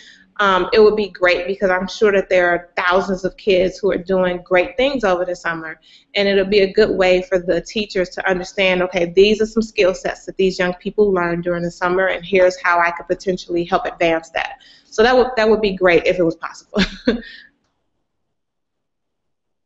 [0.40, 3.90] um, it would be great because I'm sure that there are thousands of kids who
[3.92, 5.78] are doing great things over the summer.
[6.14, 9.62] And it'll be a good way for the teachers to understand okay, these are some
[9.62, 13.06] skill sets that these young people learn during the summer, and here's how I could
[13.06, 14.56] potentially help advance that.
[14.84, 16.82] So that would, that would be great if it was possible.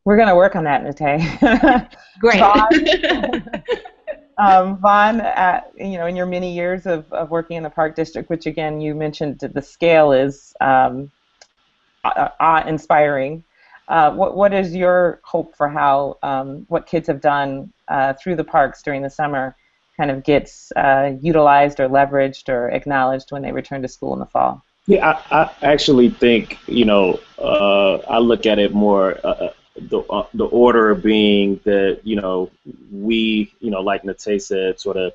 [0.06, 1.90] We're going to work on that, Nate.
[2.20, 2.40] great.
[4.38, 7.96] um, Vaughn, at, you know, in your many years of, of working in the Park
[7.96, 11.10] District, which again you mentioned the scale is um,
[12.04, 13.42] awe-inspiring.
[13.88, 18.36] Uh, what what is your hope for how um, what kids have done uh, through
[18.36, 19.56] the parks during the summer
[19.96, 24.20] kind of gets uh, utilized or leveraged or acknowledged when they return to school in
[24.20, 24.62] the fall?
[24.86, 29.52] Yeah, I, I actually think you know uh, I look at it more uh, uh,
[29.78, 32.50] the uh, the order being that you know
[32.90, 35.12] we you know like Nate said sort of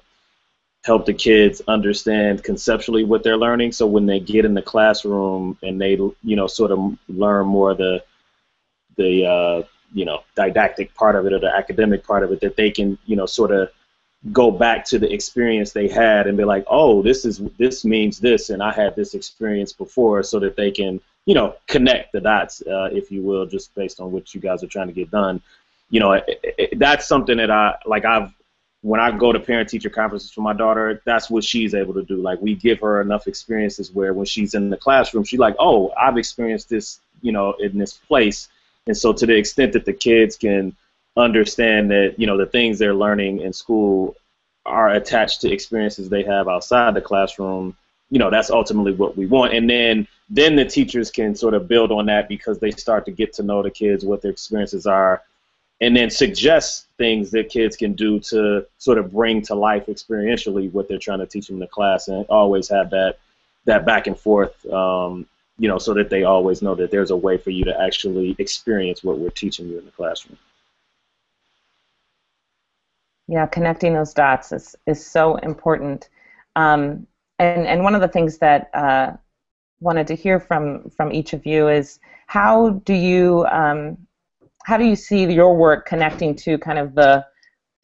[0.84, 3.72] help the kids understand conceptually what they're learning.
[3.72, 7.74] So when they get in the classroom and they you know sort of learn more
[7.74, 8.04] the
[8.98, 12.56] the uh, you know didactic part of it or the academic part of it that
[12.56, 13.70] they can you know sort of
[14.32, 18.20] go back to the experience they had and be like oh this is this means
[18.20, 22.20] this and I had this experience before so that they can you know, connect the
[22.20, 25.10] dots, uh, if you will, just based on what you guys are trying to get
[25.10, 25.42] done.
[25.90, 28.04] You know, it, it, that's something that I like.
[28.04, 28.34] I've
[28.82, 32.04] when I go to parent teacher conferences for my daughter, that's what she's able to
[32.04, 32.18] do.
[32.18, 35.94] Like we give her enough experiences where when she's in the classroom, she's like, "Oh,
[35.98, 38.50] I've experienced this, you know, in this place."
[38.88, 40.76] And so to the extent that the kids can
[41.16, 44.18] understand that, you know, the things they're learning in school
[44.66, 47.78] are attached to experiences they have outside the classroom,
[48.10, 49.54] you know, that's ultimately what we want.
[49.54, 53.12] And then then the teachers can sort of build on that because they start to
[53.12, 55.22] get to know the kids, what their experiences are,
[55.82, 60.72] and then suggest things that kids can do to sort of bring to life experientially
[60.72, 63.18] what they're trying to teach them in the class, and always have that
[63.66, 65.28] that back and forth, um,
[65.60, 68.36] you know, so that they always know that there's a way for you to actually
[68.40, 70.38] experience what we're teaching you in the classroom.
[73.28, 76.08] Yeah, connecting those dots is is so important.
[76.56, 77.06] Um,
[77.38, 79.18] and and one of the things that uh,
[79.82, 83.98] wanted to hear from from each of you is how do you um,
[84.66, 87.26] how do you see your work connecting to kind of the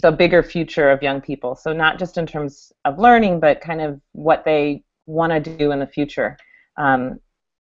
[0.02, 1.56] the bigger future of young people?
[1.56, 5.72] So not just in terms of learning, but kind of what they want to do
[5.72, 6.38] in the future.
[6.78, 7.20] Um,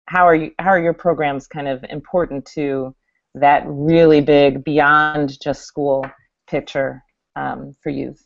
[0.08, 0.52] how are you?
[0.60, 2.94] How are your programs kind of important to
[3.36, 6.06] that really big beyond just school
[6.48, 7.04] picture
[7.36, 8.22] um, for youth?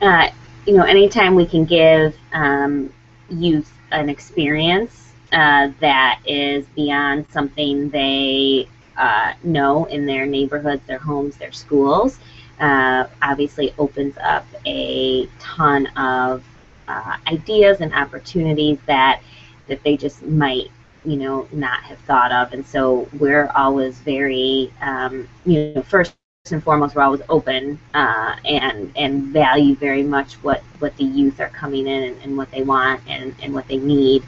[0.00, 0.30] Uh,
[0.66, 2.92] you know, anytime we can give um,
[3.28, 10.98] youth an experience uh, that is beyond something they uh, know in their neighborhoods, their
[10.98, 12.18] homes, their schools,
[12.60, 16.44] uh, obviously opens up a ton of
[16.88, 19.20] uh, ideas and opportunities that
[19.68, 20.70] that they just might
[21.04, 22.52] you know not have thought of.
[22.52, 26.14] And so we're always very um, you know first
[26.50, 31.38] and foremost we're always open uh, and and value very much what what the youth
[31.38, 34.24] are coming in and, and what they want and, and what they need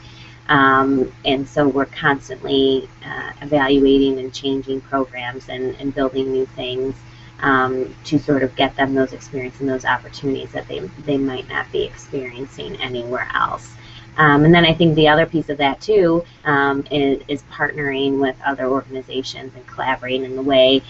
[0.48, 6.94] um, and so we're constantly uh, evaluating and changing programs and, and building new things
[7.40, 11.48] um, to sort of get them those experiences and those opportunities that they, they might
[11.48, 13.72] not be experiencing anywhere else.
[14.18, 18.20] Um, and then I think the other piece of that too um, is, is, partnering
[18.20, 20.82] with other organizations and collaborating in the way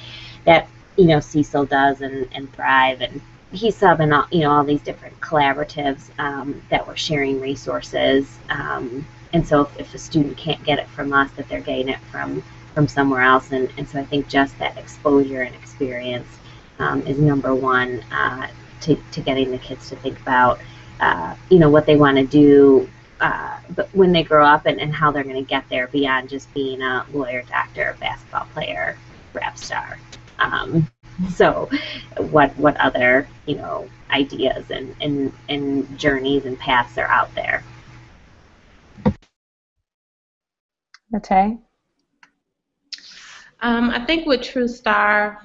[0.44, 3.20] that you know CSOL does and, and Thrive and
[3.52, 9.07] HESUB and all, you know all these different collaboratives um, that we're sharing resources um,
[9.33, 11.98] and so if, if, a student can't get it from us, that they're getting it
[12.11, 13.52] from from somewhere else.
[13.52, 16.26] And, and so I think just that exposure and experience
[16.80, 18.48] um, is number one uh,
[18.80, 20.61] to, to getting the kids to think about,
[21.00, 22.88] uh, you know, what they want to do
[23.20, 26.28] uh, but when they grow up and, and how they're going to get there beyond
[26.28, 28.98] just being a lawyer, doctor, basketball player,
[29.33, 29.98] rap star.
[30.38, 30.90] Um,
[31.31, 31.68] so
[32.16, 37.62] what what other you know ideas and, and, and journeys and paths are out there
[41.14, 41.57] Okay.
[43.61, 45.42] Um, I think with True Star,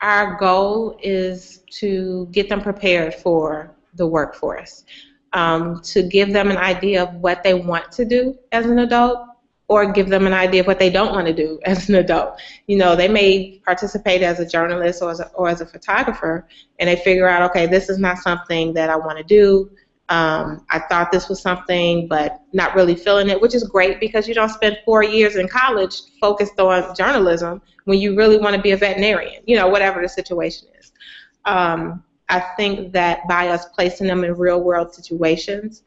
[0.00, 4.84] our goal is to get them prepared for the workforce,
[5.32, 9.26] um, to give them an idea of what they want to do as an adult,
[9.68, 12.40] or give them an idea of what they don't want to do as an adult.
[12.66, 16.46] You know, they may participate as a journalist or as a, or as a photographer,
[16.78, 19.70] and they figure out, okay, this is not something that I want to do.
[20.08, 24.28] Um, I thought this was something, but not really feeling it, which is great because
[24.28, 28.60] you don't spend four years in college focused on journalism when you really want to
[28.60, 30.92] be a veterinarian, you know, whatever the situation is.
[31.46, 35.82] Um, I think that by us placing them in real world situations,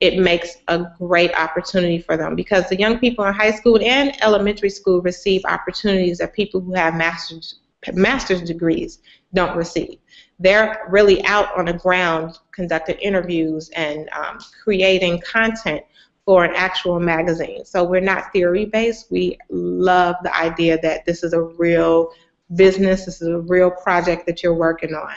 [0.00, 4.12] it makes a great opportunity for them because the young people in high school and
[4.22, 7.60] elementary school receive opportunities that people who have master's
[7.92, 8.98] master's degrees
[9.34, 9.98] don't receive
[10.38, 15.82] they're really out on the ground conducting interviews and um, creating content
[16.24, 17.64] for an actual magazine.
[17.64, 19.10] So we're not theory based.
[19.10, 22.12] We love the idea that this is a real
[22.54, 25.14] business, this is a real project that you're working on.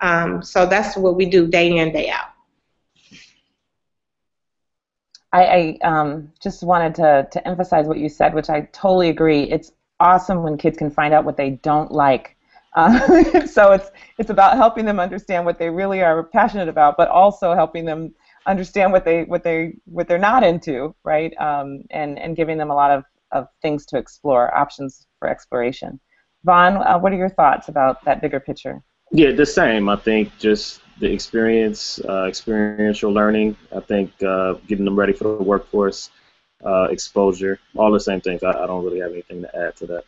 [0.00, 2.28] Um, so that's what we do day in, day out.
[5.32, 9.44] I, I um, just wanted to, to emphasize what you said, which I totally agree.
[9.44, 12.36] It's awesome when kids can find out what they don't like
[12.76, 17.08] uh, so it's it's about helping them understand what they really are passionate about, but
[17.08, 18.14] also helping them
[18.46, 21.36] understand what they what they what they're not into, right?
[21.40, 23.02] Um, and and giving them a lot of,
[23.32, 25.98] of things to explore, options for exploration.
[26.44, 28.80] Vaughn, uh, what are your thoughts about that bigger picture?
[29.10, 29.88] Yeah, the same.
[29.88, 33.56] I think just the experience, uh, experiential learning.
[33.74, 36.10] I think uh, getting them ready for the workforce,
[36.64, 38.42] uh, exposure, all the same things.
[38.42, 40.04] I, I don't really have anything to add to that.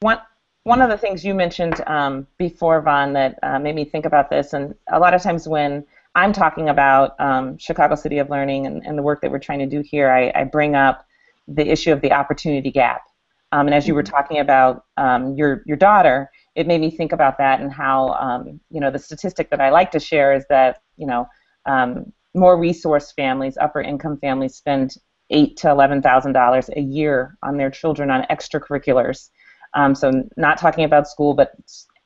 [0.00, 0.20] One
[0.62, 4.30] one of the things you mentioned um, before, Vaughn, that uh, made me think about
[4.30, 5.84] this, and a lot of times when
[6.16, 9.58] I'm talking about um, Chicago City of Learning and, and, the work that we're trying
[9.58, 11.06] to do here, I, I, bring up
[11.46, 13.02] the issue of the opportunity gap.
[13.52, 17.12] Um, and as you were talking about um, your your daughter, it made me think
[17.12, 20.44] about that and how um, you know the statistic that I like to share is
[20.48, 21.28] that you know
[21.66, 24.96] um, more resource families, upper income families, spend
[25.30, 29.30] eight to eleven thousand dollars a year on their children on extracurriculars.
[29.74, 31.52] Um, so not talking about school, but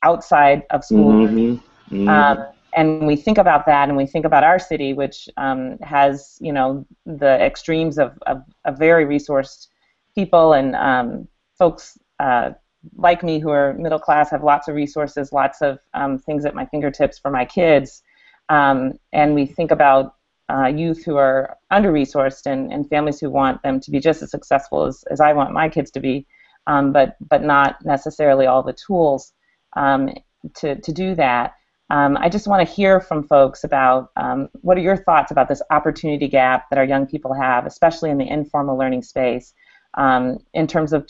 [0.03, 1.13] outside of school.
[1.13, 1.95] Mm-hmm.
[1.95, 2.09] Mm-hmm.
[2.09, 6.37] Um, and we think about that, and we think about our city, which um, has
[6.41, 9.67] you know the extremes of, of, of very resourced
[10.13, 11.27] people and um,
[11.57, 12.51] folks uh,
[12.95, 16.55] like me who are middle class have lots of resources, lots of um, things at
[16.55, 18.01] my fingertips for my kids,
[18.49, 20.15] um, and we think about
[20.51, 24.21] uh, youth who are under resourced and, and families who want them to be just
[24.21, 26.27] as successful as, as I want my kids to be,
[26.67, 29.33] um, but but not necessarily all the tools
[29.77, 30.09] um,
[30.55, 31.53] to to do that.
[31.89, 35.49] Um, I just want to hear from folks about um, what are your thoughts about
[35.49, 39.53] this opportunity gap that our young people have, especially in the informal learning space,
[39.95, 41.05] um, in terms of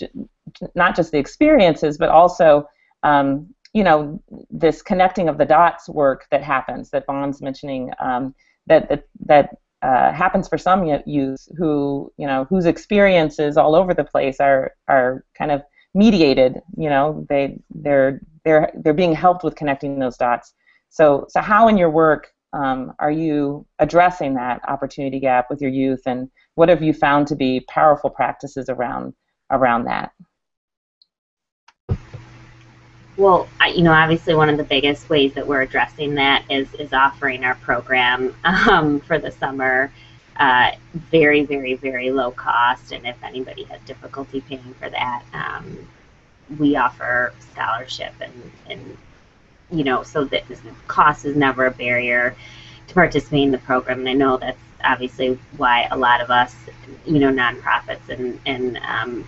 [0.75, 2.67] not just the experiences, but also,
[3.03, 8.35] um, you know, this connecting of the dots work that happens that Vaughn's mentioning um,
[8.67, 9.49] that that, that
[9.81, 14.73] uh, happens for some youth who, you know, whose experiences all over the place are
[14.87, 16.61] are kind of mediated.
[16.77, 20.53] You know, they they're they're they're being helped with connecting those dots.
[20.89, 25.71] So, so how in your work um, are you addressing that opportunity gap with your
[25.71, 29.13] youth, and what have you found to be powerful practices around
[29.49, 30.11] around that?
[33.21, 36.91] Well, you know, obviously one of the biggest ways that we're addressing that is is
[36.91, 39.91] offering our program um, for the summer
[40.37, 42.91] uh, very, very, very low cost.
[42.91, 45.87] And if anybody has difficulty paying for that, um,
[46.57, 48.97] we offer scholarship and, and
[49.69, 50.43] you know, so that
[50.87, 52.35] cost is never a barrier
[52.87, 53.99] to participating in the program.
[53.99, 56.55] And I know that's obviously why a lot of us,
[57.05, 59.27] you know, nonprofits and, and um,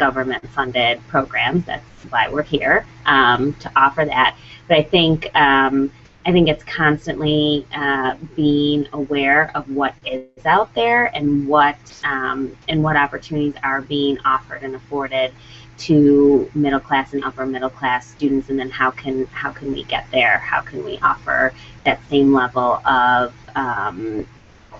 [0.00, 4.34] government funded programs, that's why we're here um, to offer that.
[4.66, 5.92] But I think, um,
[6.24, 12.56] I think it's constantly uh, being aware of what is out there and what um,
[12.68, 15.32] and what opportunities are being offered and afforded
[15.78, 19.82] to middle class and upper middle class students and then how can how can we
[19.84, 24.26] get there how can we offer that same level of um,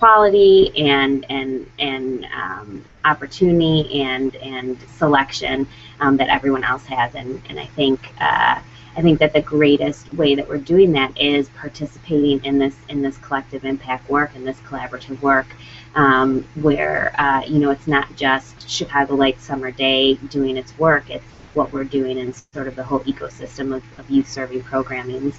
[0.01, 5.69] quality and and and um, opportunity and and selection
[6.01, 7.15] um, that everyone else has.
[7.15, 8.61] And and I think uh,
[8.97, 13.03] I think that the greatest way that we're doing that is participating in this in
[13.03, 15.47] this collective impact work and this collaborative work
[15.95, 21.11] um, where uh, you know it's not just Chicago Light Summer Day doing its work;
[21.11, 25.33] it's what we're doing in sort of the whole ecosystem of, of youth serving programming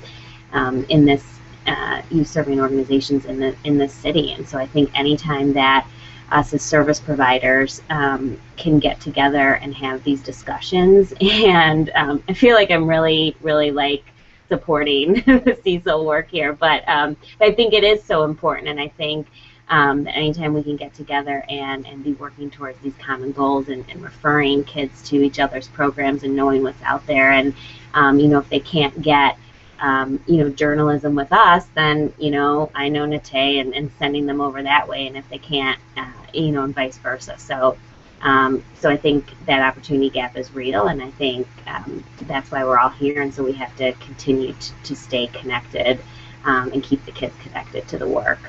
[0.54, 1.24] um, in this
[1.68, 4.34] uh, youth serving organizations in the in this city.
[4.34, 5.88] And so I think anytime that
[6.32, 12.34] us as service providers um, can get together and have these discussions, and um, I
[12.34, 14.04] feel like I'm really, really like
[14.48, 18.88] supporting the CSOL work here, but um, I think it is so important, and I
[18.90, 19.28] think
[19.72, 23.86] um, anytime we can get together and, and be working towards these common goals and,
[23.90, 27.54] and referring kids to each other's programs and knowing what's out there and
[27.94, 29.38] um, you know if they can't get
[29.82, 34.26] um, you know journalism with us then you know I know Natae and, and sending
[34.26, 37.78] them over that way and if they can't uh, you know and vice versa so
[38.22, 42.64] um, so I think that opportunity gap is real, and I think um, that's why
[42.64, 46.00] we're all here, and so we have to continue to, to stay connected
[46.46, 48.40] um, and keep the kids connected to the work.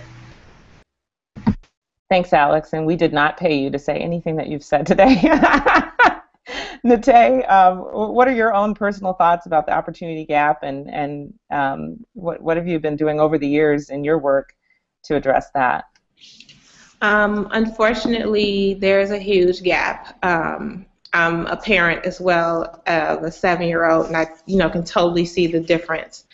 [2.11, 2.75] Thanks, Alex.
[2.75, 5.23] And we did not pay you to say anything that you've said today.
[6.85, 12.05] Natae, um, what are your own personal thoughts about the opportunity gap, and and um,
[12.15, 14.55] what what have you been doing over the years in your work
[15.05, 15.85] to address that?
[17.01, 20.19] Um, unfortunately, there's a huge gap.
[20.25, 25.27] Um, I'm a parent as well of a seven-year-old, and I, you know, can totally
[25.27, 26.25] see the difference.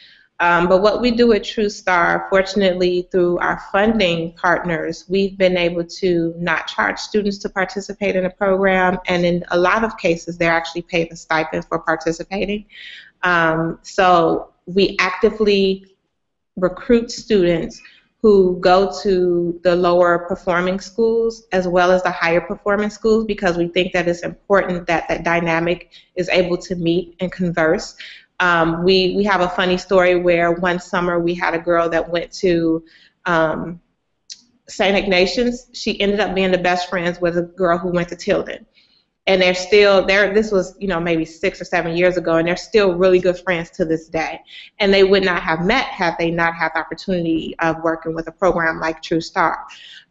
[0.40, 5.84] Um, but what we do at TrueStar, fortunately, through our funding partners, we've been able
[5.84, 10.38] to not charge students to participate in a program, and in a lot of cases,
[10.38, 12.66] they're actually paid a stipend for participating.
[13.24, 15.96] Um, so we actively
[16.56, 17.80] recruit students
[18.20, 23.56] who go to the lower performing schools as well as the higher performing schools because
[23.56, 27.96] we think that it's important that that dynamic is able to meet and converse.
[28.40, 32.08] Um, we we have a funny story where one summer we had a girl that
[32.08, 32.84] went to
[33.26, 33.80] um,
[34.68, 34.96] St.
[34.96, 35.70] Ignatius.
[35.72, 38.64] She ended up being the best friends with a girl who went to Tilden,
[39.26, 40.32] and they're still there.
[40.32, 43.38] This was you know maybe six or seven years ago, and they're still really good
[43.40, 44.40] friends to this day.
[44.78, 48.28] And they would not have met had they not had the opportunity of working with
[48.28, 49.56] a program like TrueStar.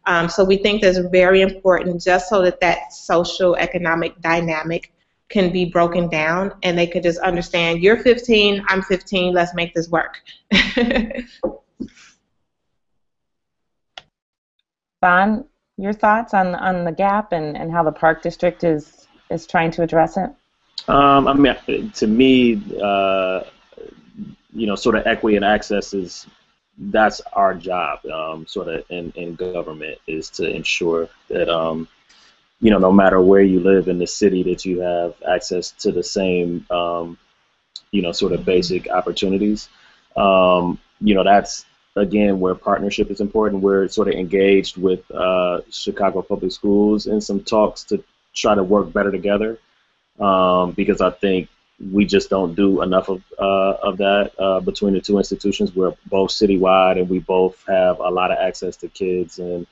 [0.04, 4.92] Um, so we think that's very important, just so that that social economic dynamic
[5.28, 9.74] can be broken down and they could just understand you're 15, I'm 15, let's make
[9.74, 10.22] this work.
[15.02, 15.44] Vaughn,
[15.76, 19.70] your thoughts on, on the gap and, and how the park district is, is trying
[19.72, 20.30] to address it?
[20.88, 23.42] Um, I mean, to me, uh,
[24.52, 26.26] you know, sort of equity and access is
[26.78, 31.88] that's our job, um, sort of in, in government, is to ensure that um,
[32.60, 35.92] you know, no matter where you live in the city, that you have access to
[35.92, 37.18] the same, um,
[37.90, 39.68] you know, sort of basic opportunities.
[40.16, 43.62] Um, you know, that's again where partnership is important.
[43.62, 48.02] We're sort of engaged with uh, Chicago Public Schools in some talks to
[48.34, 49.58] try to work better together
[50.18, 51.48] um, because I think
[51.92, 55.74] we just don't do enough of uh, of that uh, between the two institutions.
[55.74, 59.66] We're both citywide, and we both have a lot of access to kids and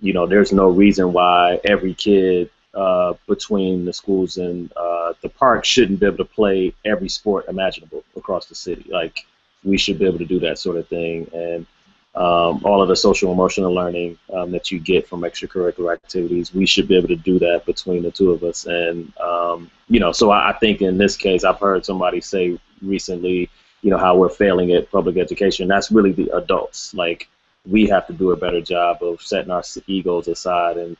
[0.00, 5.28] you know, there's no reason why every kid uh, between the schools and uh, the
[5.28, 8.86] park shouldn't be able to play every sport imaginable across the city.
[8.90, 9.26] Like,
[9.64, 11.28] we should be able to do that sort of thing.
[11.34, 11.66] And
[12.14, 16.66] um, all of the social emotional learning um, that you get from extracurricular activities, we
[16.66, 18.66] should be able to do that between the two of us.
[18.66, 22.58] And, um, you know, so I, I think in this case, I've heard somebody say
[22.82, 23.50] recently,
[23.82, 25.68] you know, how we're failing at public education.
[25.68, 26.94] That's really the adults.
[26.94, 27.28] Like,
[27.66, 30.96] we have to do a better job of setting our egos aside and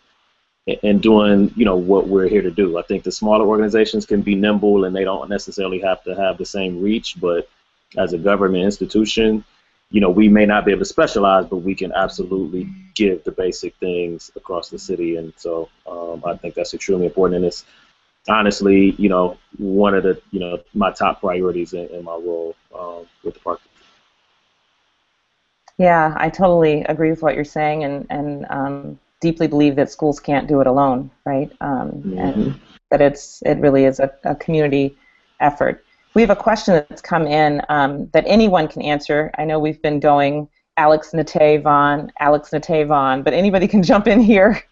[0.82, 2.78] and doing you know what we're here to do.
[2.78, 6.38] I think the smaller organizations can be nimble and they don't necessarily have to have
[6.38, 7.48] the same reach, but
[7.96, 9.44] as a government institution,
[9.90, 13.32] you know, we may not be able to specialize, but we can absolutely give the
[13.32, 17.36] basic things across the city, and so um, I think that's extremely important.
[17.38, 17.64] And it's
[18.28, 22.54] honestly, you know, one of the you know my top priorities in, in my role
[22.78, 23.60] um, with the park
[25.80, 30.20] yeah, I totally agree with what you're saying, and and um, deeply believe that schools
[30.20, 31.50] can't do it alone, right?
[31.62, 32.18] Um, mm-hmm.
[32.18, 32.60] And
[32.90, 34.94] that it's it really is a, a, community
[35.40, 35.82] effort.
[36.12, 39.30] We have a question that's come in um, that anyone can answer.
[39.38, 44.06] I know we've been going Alex Natae Vaughn, Alex Natae Vaughn, but anybody can jump
[44.06, 44.62] in here.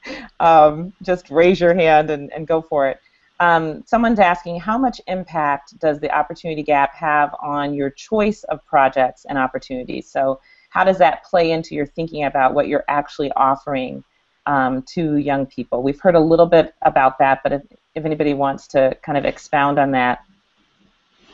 [0.40, 3.00] Um, just raise your hand and, and go for it.
[3.40, 8.62] Um, someone's asking how much impact does the opportunity gap have on your choice of
[8.66, 10.10] projects and opportunities?
[10.10, 14.04] So how does that play into your thinking about what you're actually offering
[14.46, 15.82] um, to young people?
[15.82, 17.62] We've heard a little bit about that, but if,
[17.94, 20.24] if anybody wants to kind of expound on that,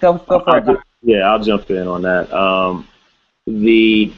[0.00, 0.78] go, go for it.
[1.02, 2.32] Yeah, I'll jump in on that.
[2.32, 2.88] Um,
[3.46, 4.12] the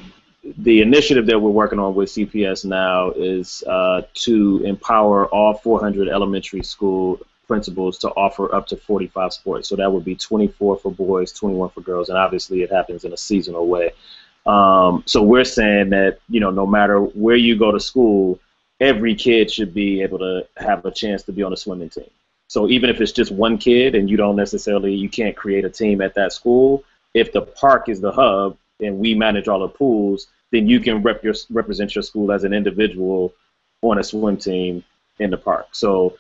[0.58, 6.08] the initiative that we're working on with CPS now is uh, to empower all 400
[6.08, 9.68] elementary school principals to offer up to 45 sports.
[9.68, 13.12] So that would be 24 for boys, 21 for girls, and obviously it happens in
[13.12, 13.92] a seasonal way.
[14.46, 18.38] Um, so we're saying that you know no matter where you go to school,
[18.80, 22.10] every kid should be able to have a chance to be on a swimming team.
[22.48, 25.70] So even if it's just one kid and you don't necessarily you can't create a
[25.70, 29.68] team at that school, if the park is the hub and we manage all the
[29.68, 33.34] pools, then you can rep your, represent your school as an individual
[33.82, 34.84] on a swim team
[35.18, 35.68] in the park.
[35.72, 36.16] So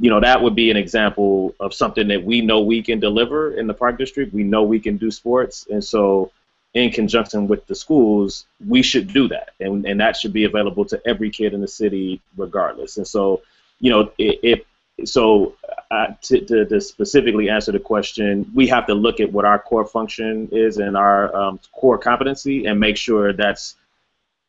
[0.00, 3.52] you know that would be an example of something that we know we can deliver
[3.54, 4.32] in the park district.
[4.32, 6.30] We know we can do sports, and so
[6.74, 10.84] in conjunction with the schools, we should do that, and and that should be available
[10.84, 12.96] to every kid in the city, regardless.
[12.96, 13.42] And so,
[13.80, 14.60] you know, if
[15.04, 15.56] so,
[15.90, 19.58] uh, to, to, to, specifically answer the question, we have to look at what our
[19.58, 23.76] core function is and our um, core competency, and make sure that's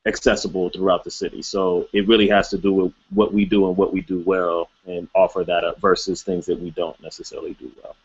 [0.06, 1.42] accessible throughout the city.
[1.42, 4.70] So it really has to do with what we do and what we do well,
[4.86, 7.96] and offer that up versus things that we don't necessarily do well.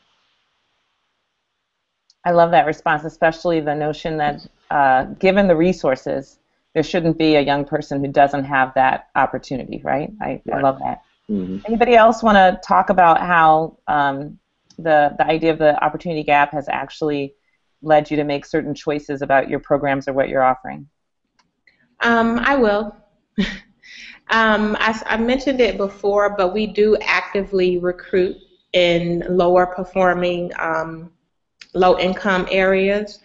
[2.26, 6.40] I love that response, especially the notion that uh, given the resources,
[6.74, 10.10] there shouldn't be a young person who doesn't have that opportunity, right?
[10.20, 10.58] I, right.
[10.58, 11.02] I love that.
[11.30, 11.58] Mm-hmm.
[11.66, 14.40] Anybody else want to talk about how um,
[14.76, 17.32] the, the idea of the opportunity gap has actually
[17.80, 20.88] led you to make certain choices about your programs or what you're offering?
[22.00, 22.96] Um, I will.
[24.30, 28.36] um, I, I mentioned it before, but we do actively recruit
[28.72, 31.12] in lower performing um,
[31.76, 33.20] low income areas.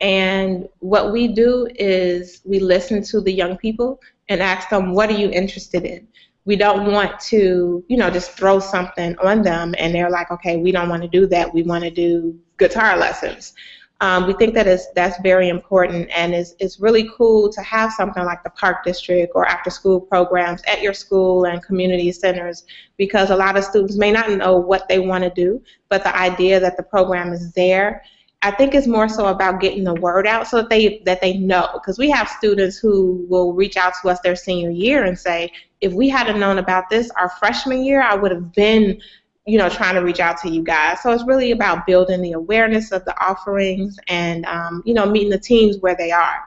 [0.00, 5.10] And what we do is we listen to the young people and ask them, what
[5.10, 6.06] are you interested in?
[6.44, 10.58] We don't want to, you know, just throw something on them and they're like, okay,
[10.58, 11.52] we don't want to do that.
[11.52, 13.54] We want to do guitar lessons.
[14.02, 17.92] Um, we think that is that's very important and it's, it's really cool to have
[17.92, 22.64] something like the park district or after school programs at your school and community centers
[22.98, 26.14] because a lot of students may not know what they want to do but the
[26.14, 28.02] idea that the program is there
[28.42, 31.38] I think it's more so about getting the word out so that they that they
[31.38, 31.68] know.
[31.72, 35.50] Because we have students who will reach out to us their senior year and say
[35.80, 39.00] if we had known about this our freshman year I would have been
[39.46, 41.00] you know, trying to reach out to you guys.
[41.02, 45.30] So it's really about building the awareness of the offerings and, um, you know, meeting
[45.30, 46.44] the teams where they are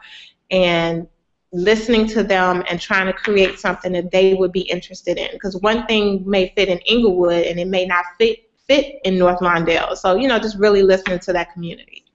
[0.52, 1.08] and
[1.52, 5.30] listening to them and trying to create something that they would be interested in.
[5.32, 9.40] Because one thing may fit in Englewood and it may not fit fit in North
[9.40, 9.98] Lawndale.
[9.98, 12.06] So, you know, just really listening to that community.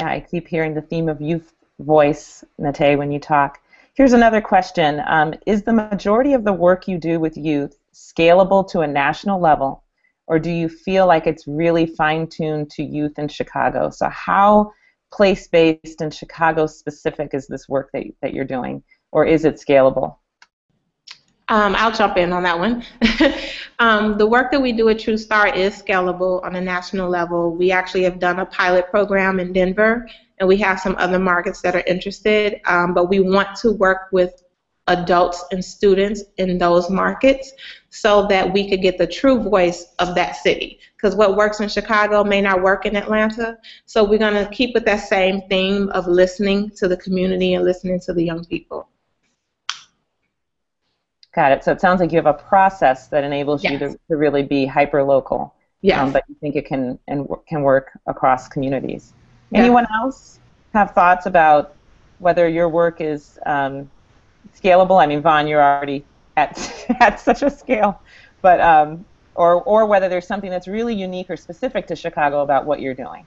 [0.00, 3.60] Yeah, I keep hearing the theme of youth voice, Natae, when you talk.
[3.92, 5.00] Here's another question.
[5.06, 9.40] Um, is the majority of the work you do with youth scalable to a national
[9.40, 9.84] level,
[10.26, 13.90] or do you feel like it's really fine-tuned to youth in Chicago?
[13.90, 14.72] So how
[15.12, 18.82] place-based and Chicago-specific is this work that, that you're doing,
[19.12, 20.16] or is it scalable?
[21.48, 22.84] Um, I'll jump in on that one.
[23.78, 27.54] um, the work that we do at TrueStar is scalable on a national level.
[27.54, 30.08] We actually have done a pilot program in Denver,
[30.40, 34.08] and we have some other markets that are interested, um, but we want to work
[34.10, 34.42] with
[34.86, 37.52] adults and students in those markets
[37.90, 40.78] so that we could get the true voice of that city.
[40.96, 43.56] Because what works in Chicago may not work in Atlanta.
[43.86, 47.64] So we're going to keep with that same theme of listening to the community and
[47.64, 48.88] listening to the young people.
[51.34, 51.64] Got it.
[51.64, 53.72] So it sounds like you have a process that enables yes.
[53.72, 55.54] you to, to really be hyper local.
[55.80, 55.98] Yes.
[55.98, 59.12] Um, but you think it can and can work across communities.
[59.52, 60.40] Anyone else
[60.72, 61.76] have thoughts about
[62.18, 63.90] whether your work is um,
[64.52, 65.02] scalable?
[65.02, 66.04] I mean, Vaughn, you're already
[66.36, 68.00] at at such a scale,
[68.42, 72.64] but um, or or whether there's something that's really unique or specific to Chicago about
[72.66, 73.24] what you're doing.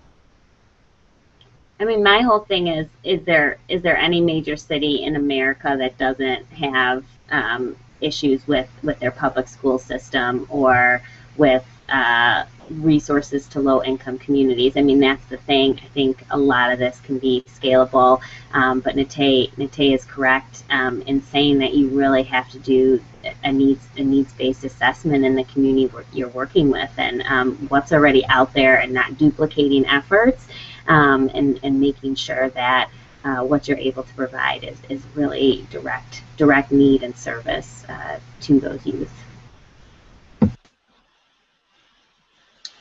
[1.79, 5.75] I mean, my whole thing is: is there is there any major city in America
[5.77, 11.01] that doesn't have um, issues with with their public school system or
[11.37, 14.77] with uh, resources to low income communities.
[14.77, 15.79] I mean, that's the thing.
[15.83, 18.21] I think a lot of this can be scalable,
[18.53, 23.01] um, but Natae, Natae is correct um, in saying that you really have to do
[23.43, 27.91] a needs a needs based assessment in the community you're working with and um, what's
[27.91, 30.47] already out there and not duplicating efforts
[30.87, 32.89] um, and, and making sure that
[33.25, 38.19] uh, what you're able to provide is, is really direct direct need and service uh,
[38.41, 39.11] to those youth.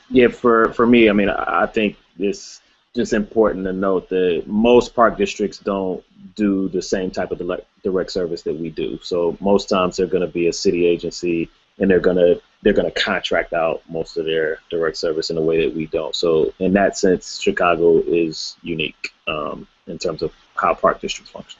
[0.09, 2.61] Yeah, for, for me, I mean, I think it's
[2.95, 6.03] just important to note that most park districts don't
[6.35, 7.41] do the same type of
[7.83, 8.99] direct service that we do.
[9.03, 11.49] So most times they're going to be a city agency,
[11.79, 15.37] and they're going to they're going to contract out most of their direct service in
[15.37, 16.15] a way that we don't.
[16.15, 21.59] So in that sense, Chicago is unique um, in terms of how park districts function.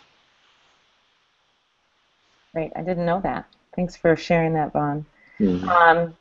[2.53, 3.45] Great, I didn't know that.
[3.75, 5.05] Thanks for sharing that, Vaughn.
[5.39, 5.69] Mm-hmm.
[5.69, 6.17] Um,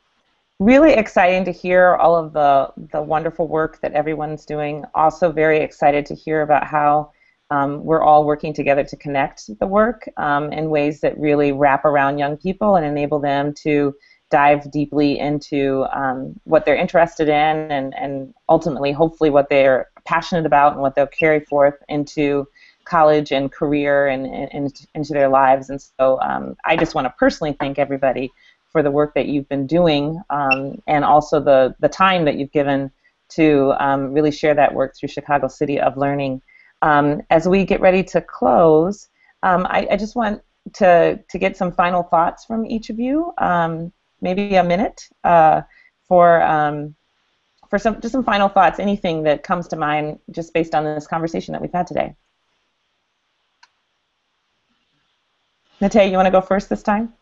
[0.59, 4.83] really exciting to hear all of the, the wonderful work that everyone's doing.
[4.95, 7.11] Also very excited to hear about how
[7.49, 11.85] um, we're all working together to connect the work um, in ways that really wrap
[11.85, 13.95] around young people and enable them to
[14.29, 20.45] dive deeply into um, what they're interested in and, and ultimately, hopefully, what they're passionate
[20.45, 22.47] about and what they'll carry forth into
[22.83, 25.69] college and career and, and, into their lives.
[25.69, 28.31] And so um, I just want to personally thank everybody
[28.77, 32.51] for the work that you've been doing um, and also the, the time that you've
[32.51, 32.91] given
[33.27, 36.43] to um, really share that work through Chicago City of Learning.
[36.83, 39.09] Um, as we get ready to close,
[39.41, 43.33] um, I, I, just want to, to get some final thoughts from each of you,
[43.39, 45.63] um, maybe a minute uh,
[46.07, 46.93] for, um,
[47.71, 51.07] for some, just some final thoughts, anything that comes to mind just based on this
[51.07, 52.15] conversation that we've had today.
[55.81, 57.16] Natae, you want to go first this time?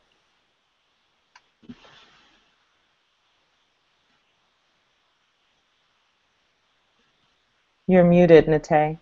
[7.87, 8.97] You're muted, Natae.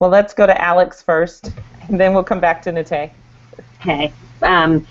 [0.00, 1.52] Well, let's go to Alex first,
[1.88, 3.10] and then we'll come back to Natae.
[3.80, 4.12] Okay.
[4.42, 4.86] Um,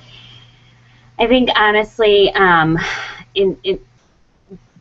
[1.18, 2.78] I think honestly, um,
[3.36, 3.80] in, in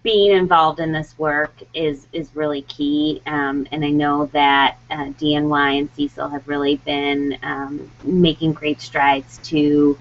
[0.03, 5.07] being involved in this work is is really key, um, and I know that uh,
[5.19, 9.99] DYN and CSOL have really been um, making great strides to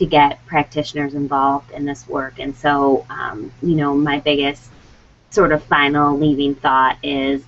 [0.00, 2.38] to get practitioners involved in this work.
[2.38, 4.70] And so, um, you know, my biggest
[5.28, 7.42] sort of final leaving thought is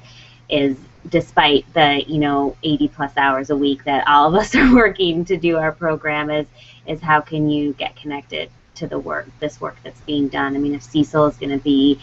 [0.50, 0.76] is
[1.08, 5.24] despite the you know 80 plus hours a week that all of us are working
[5.24, 6.46] to do our program is
[6.86, 10.58] is how can you get connected to the work this work that's being done i
[10.58, 11.98] mean if CSOL is going to be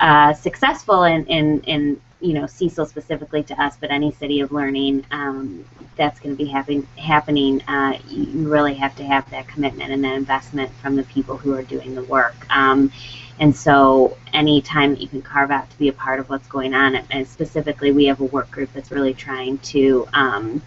[0.00, 4.50] uh, successful in, in, in you know CSOL specifically to us, but any city of
[4.50, 5.64] learning um,
[5.96, 10.02] that's going to be happen, happening, uh, you really have to have that commitment and
[10.04, 12.34] that investment from the people who are doing the work.
[12.50, 12.90] Um,
[13.38, 16.48] and so, any time that you can carve out to be a part of what's
[16.48, 20.62] going on, and specifically, we have a work group that's really trying to um,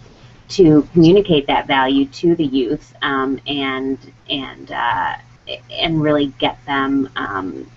[0.49, 3.97] to communicate that value to the youth um, and
[4.29, 5.15] and uh,
[5.71, 7.69] and really get them um,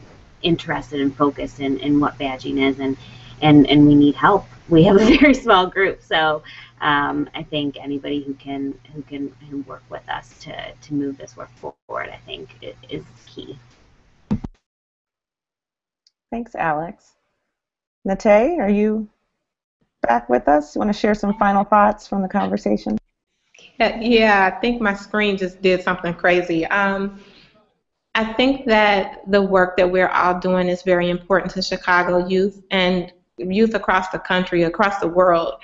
[0.43, 2.97] interested and focused in, in what badging is and,
[3.43, 4.47] and and we need help.
[4.71, 6.45] We have a very small group, so
[6.81, 11.19] um, I think anybody who can who can, who work with us to, to move
[11.19, 12.51] this work forward, I think
[12.89, 13.59] is key.
[16.31, 17.17] Thanks, Alex.
[18.07, 19.09] Natae, are you
[20.03, 20.75] back with us?
[20.75, 22.97] You want to share some final thoughts from the conversation?
[23.79, 26.65] Yeah, I think my screen just did something crazy.
[26.67, 27.21] Um,
[28.15, 32.63] I think that the work that we're all doing is very important to Chicago youth
[32.71, 35.55] and youth across the country, across the world.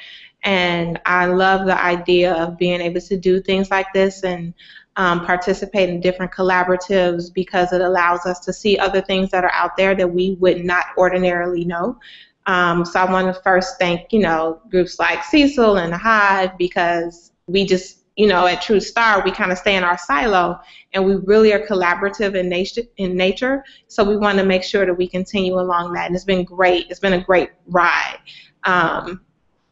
[0.43, 4.55] And I love the idea of being able to do things like this and
[4.97, 9.53] um, participate in different collaboratives because it allows us to see other things that are
[9.53, 11.99] out there that we would not ordinarily know.
[12.47, 17.33] Um, so I want to first thank, you know, groups like CSOL and Hive because
[17.47, 20.58] we just, you know, at True Star, we kind of stay in our silo
[20.94, 23.62] and we really are collaborative in nature, in nature.
[23.88, 26.06] So we want to make sure that we continue along that.
[26.06, 26.86] And it's been great.
[26.88, 28.18] It's been a great ride.
[28.64, 29.20] Um,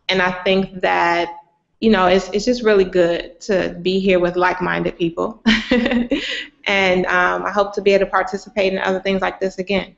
[0.08, 1.28] and I think that
[1.80, 5.42] you know it's it's just really good to be here with like-minded people,
[6.64, 9.96] and um, I hope to be able to participate in other things like this again.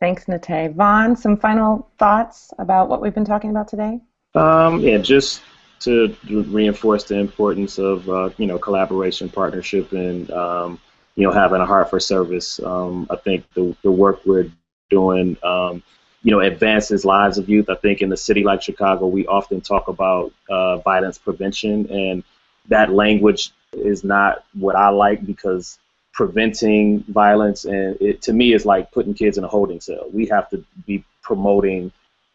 [0.00, 0.74] Thanks, Natae.
[0.74, 4.00] Vaughn, some final thoughts about what we've been talking about today?
[4.34, 5.42] Um, yeah, just
[5.84, 6.14] to
[6.48, 10.80] reinforce the importance of uh, you know collaboration, partnership, and um,
[11.16, 12.60] you know having a heart for service.
[12.62, 14.50] Um, I think the the work we're
[14.90, 15.82] doing um,
[16.22, 17.68] you know, advances lives of youth.
[17.68, 22.22] I think in a city like Chicago, we often talk about uh, violence prevention, and
[22.68, 25.78] that language is not what I like because
[26.12, 30.08] preventing violence and it to me is like putting kids in a holding cell.
[30.12, 31.90] We have to be promoting,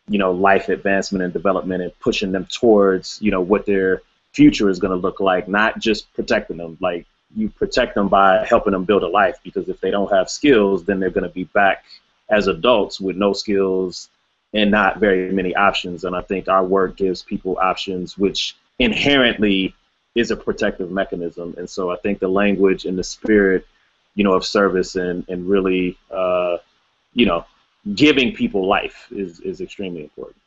[0.07, 4.01] you know, life advancement and development and pushing them towards, you know, what their
[4.33, 6.77] future is going to look like, not just protecting them.
[6.79, 7.05] Like
[7.35, 10.85] you protect them by helping them build a life because if they don't have skills,
[10.85, 11.83] then they're going to be back
[12.29, 14.09] as adults with no skills
[14.53, 16.03] and not very many options.
[16.03, 19.75] And I think our work gives people options, which inherently
[20.15, 21.53] is a protective mechanism.
[21.57, 23.67] And so I think the language and the spirit,
[24.15, 26.57] you know, of service and, and really, uh,
[27.13, 27.45] you know,
[27.95, 30.41] giving people life is, is extremely important.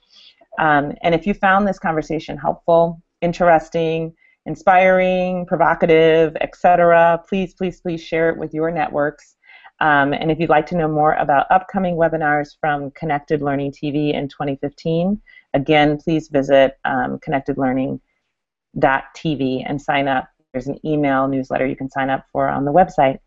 [0.58, 4.12] Um, and if you found this conversation helpful, interesting,
[4.46, 9.36] inspiring, provocative, etc., please, please, please share it with your networks.
[9.80, 14.12] Um, and if you'd like to know more about upcoming webinars from Connected Learning TV
[14.12, 15.20] in 2015,
[15.54, 20.28] again, please visit um, connectedlearning.tv and sign up.
[20.52, 23.18] There's an email newsletter you can sign up for on the website.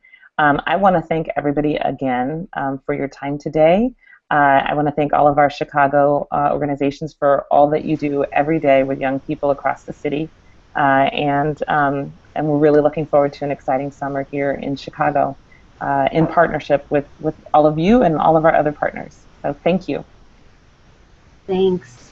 [0.42, 3.94] Um, I want to thank everybody again um, for your time today.
[4.32, 7.96] Uh, I want to thank all of our Chicago uh, organizations for all that you
[7.96, 10.32] do every day with young people across the city.
[10.76, 15.38] Uh, and, um, and we're really looking forward to an exciting summer here in Chicago
[15.80, 19.28] uh, in partnership with, with all of you and all of our other partners.
[19.44, 20.04] So thank you.
[21.46, 22.11] Thanks.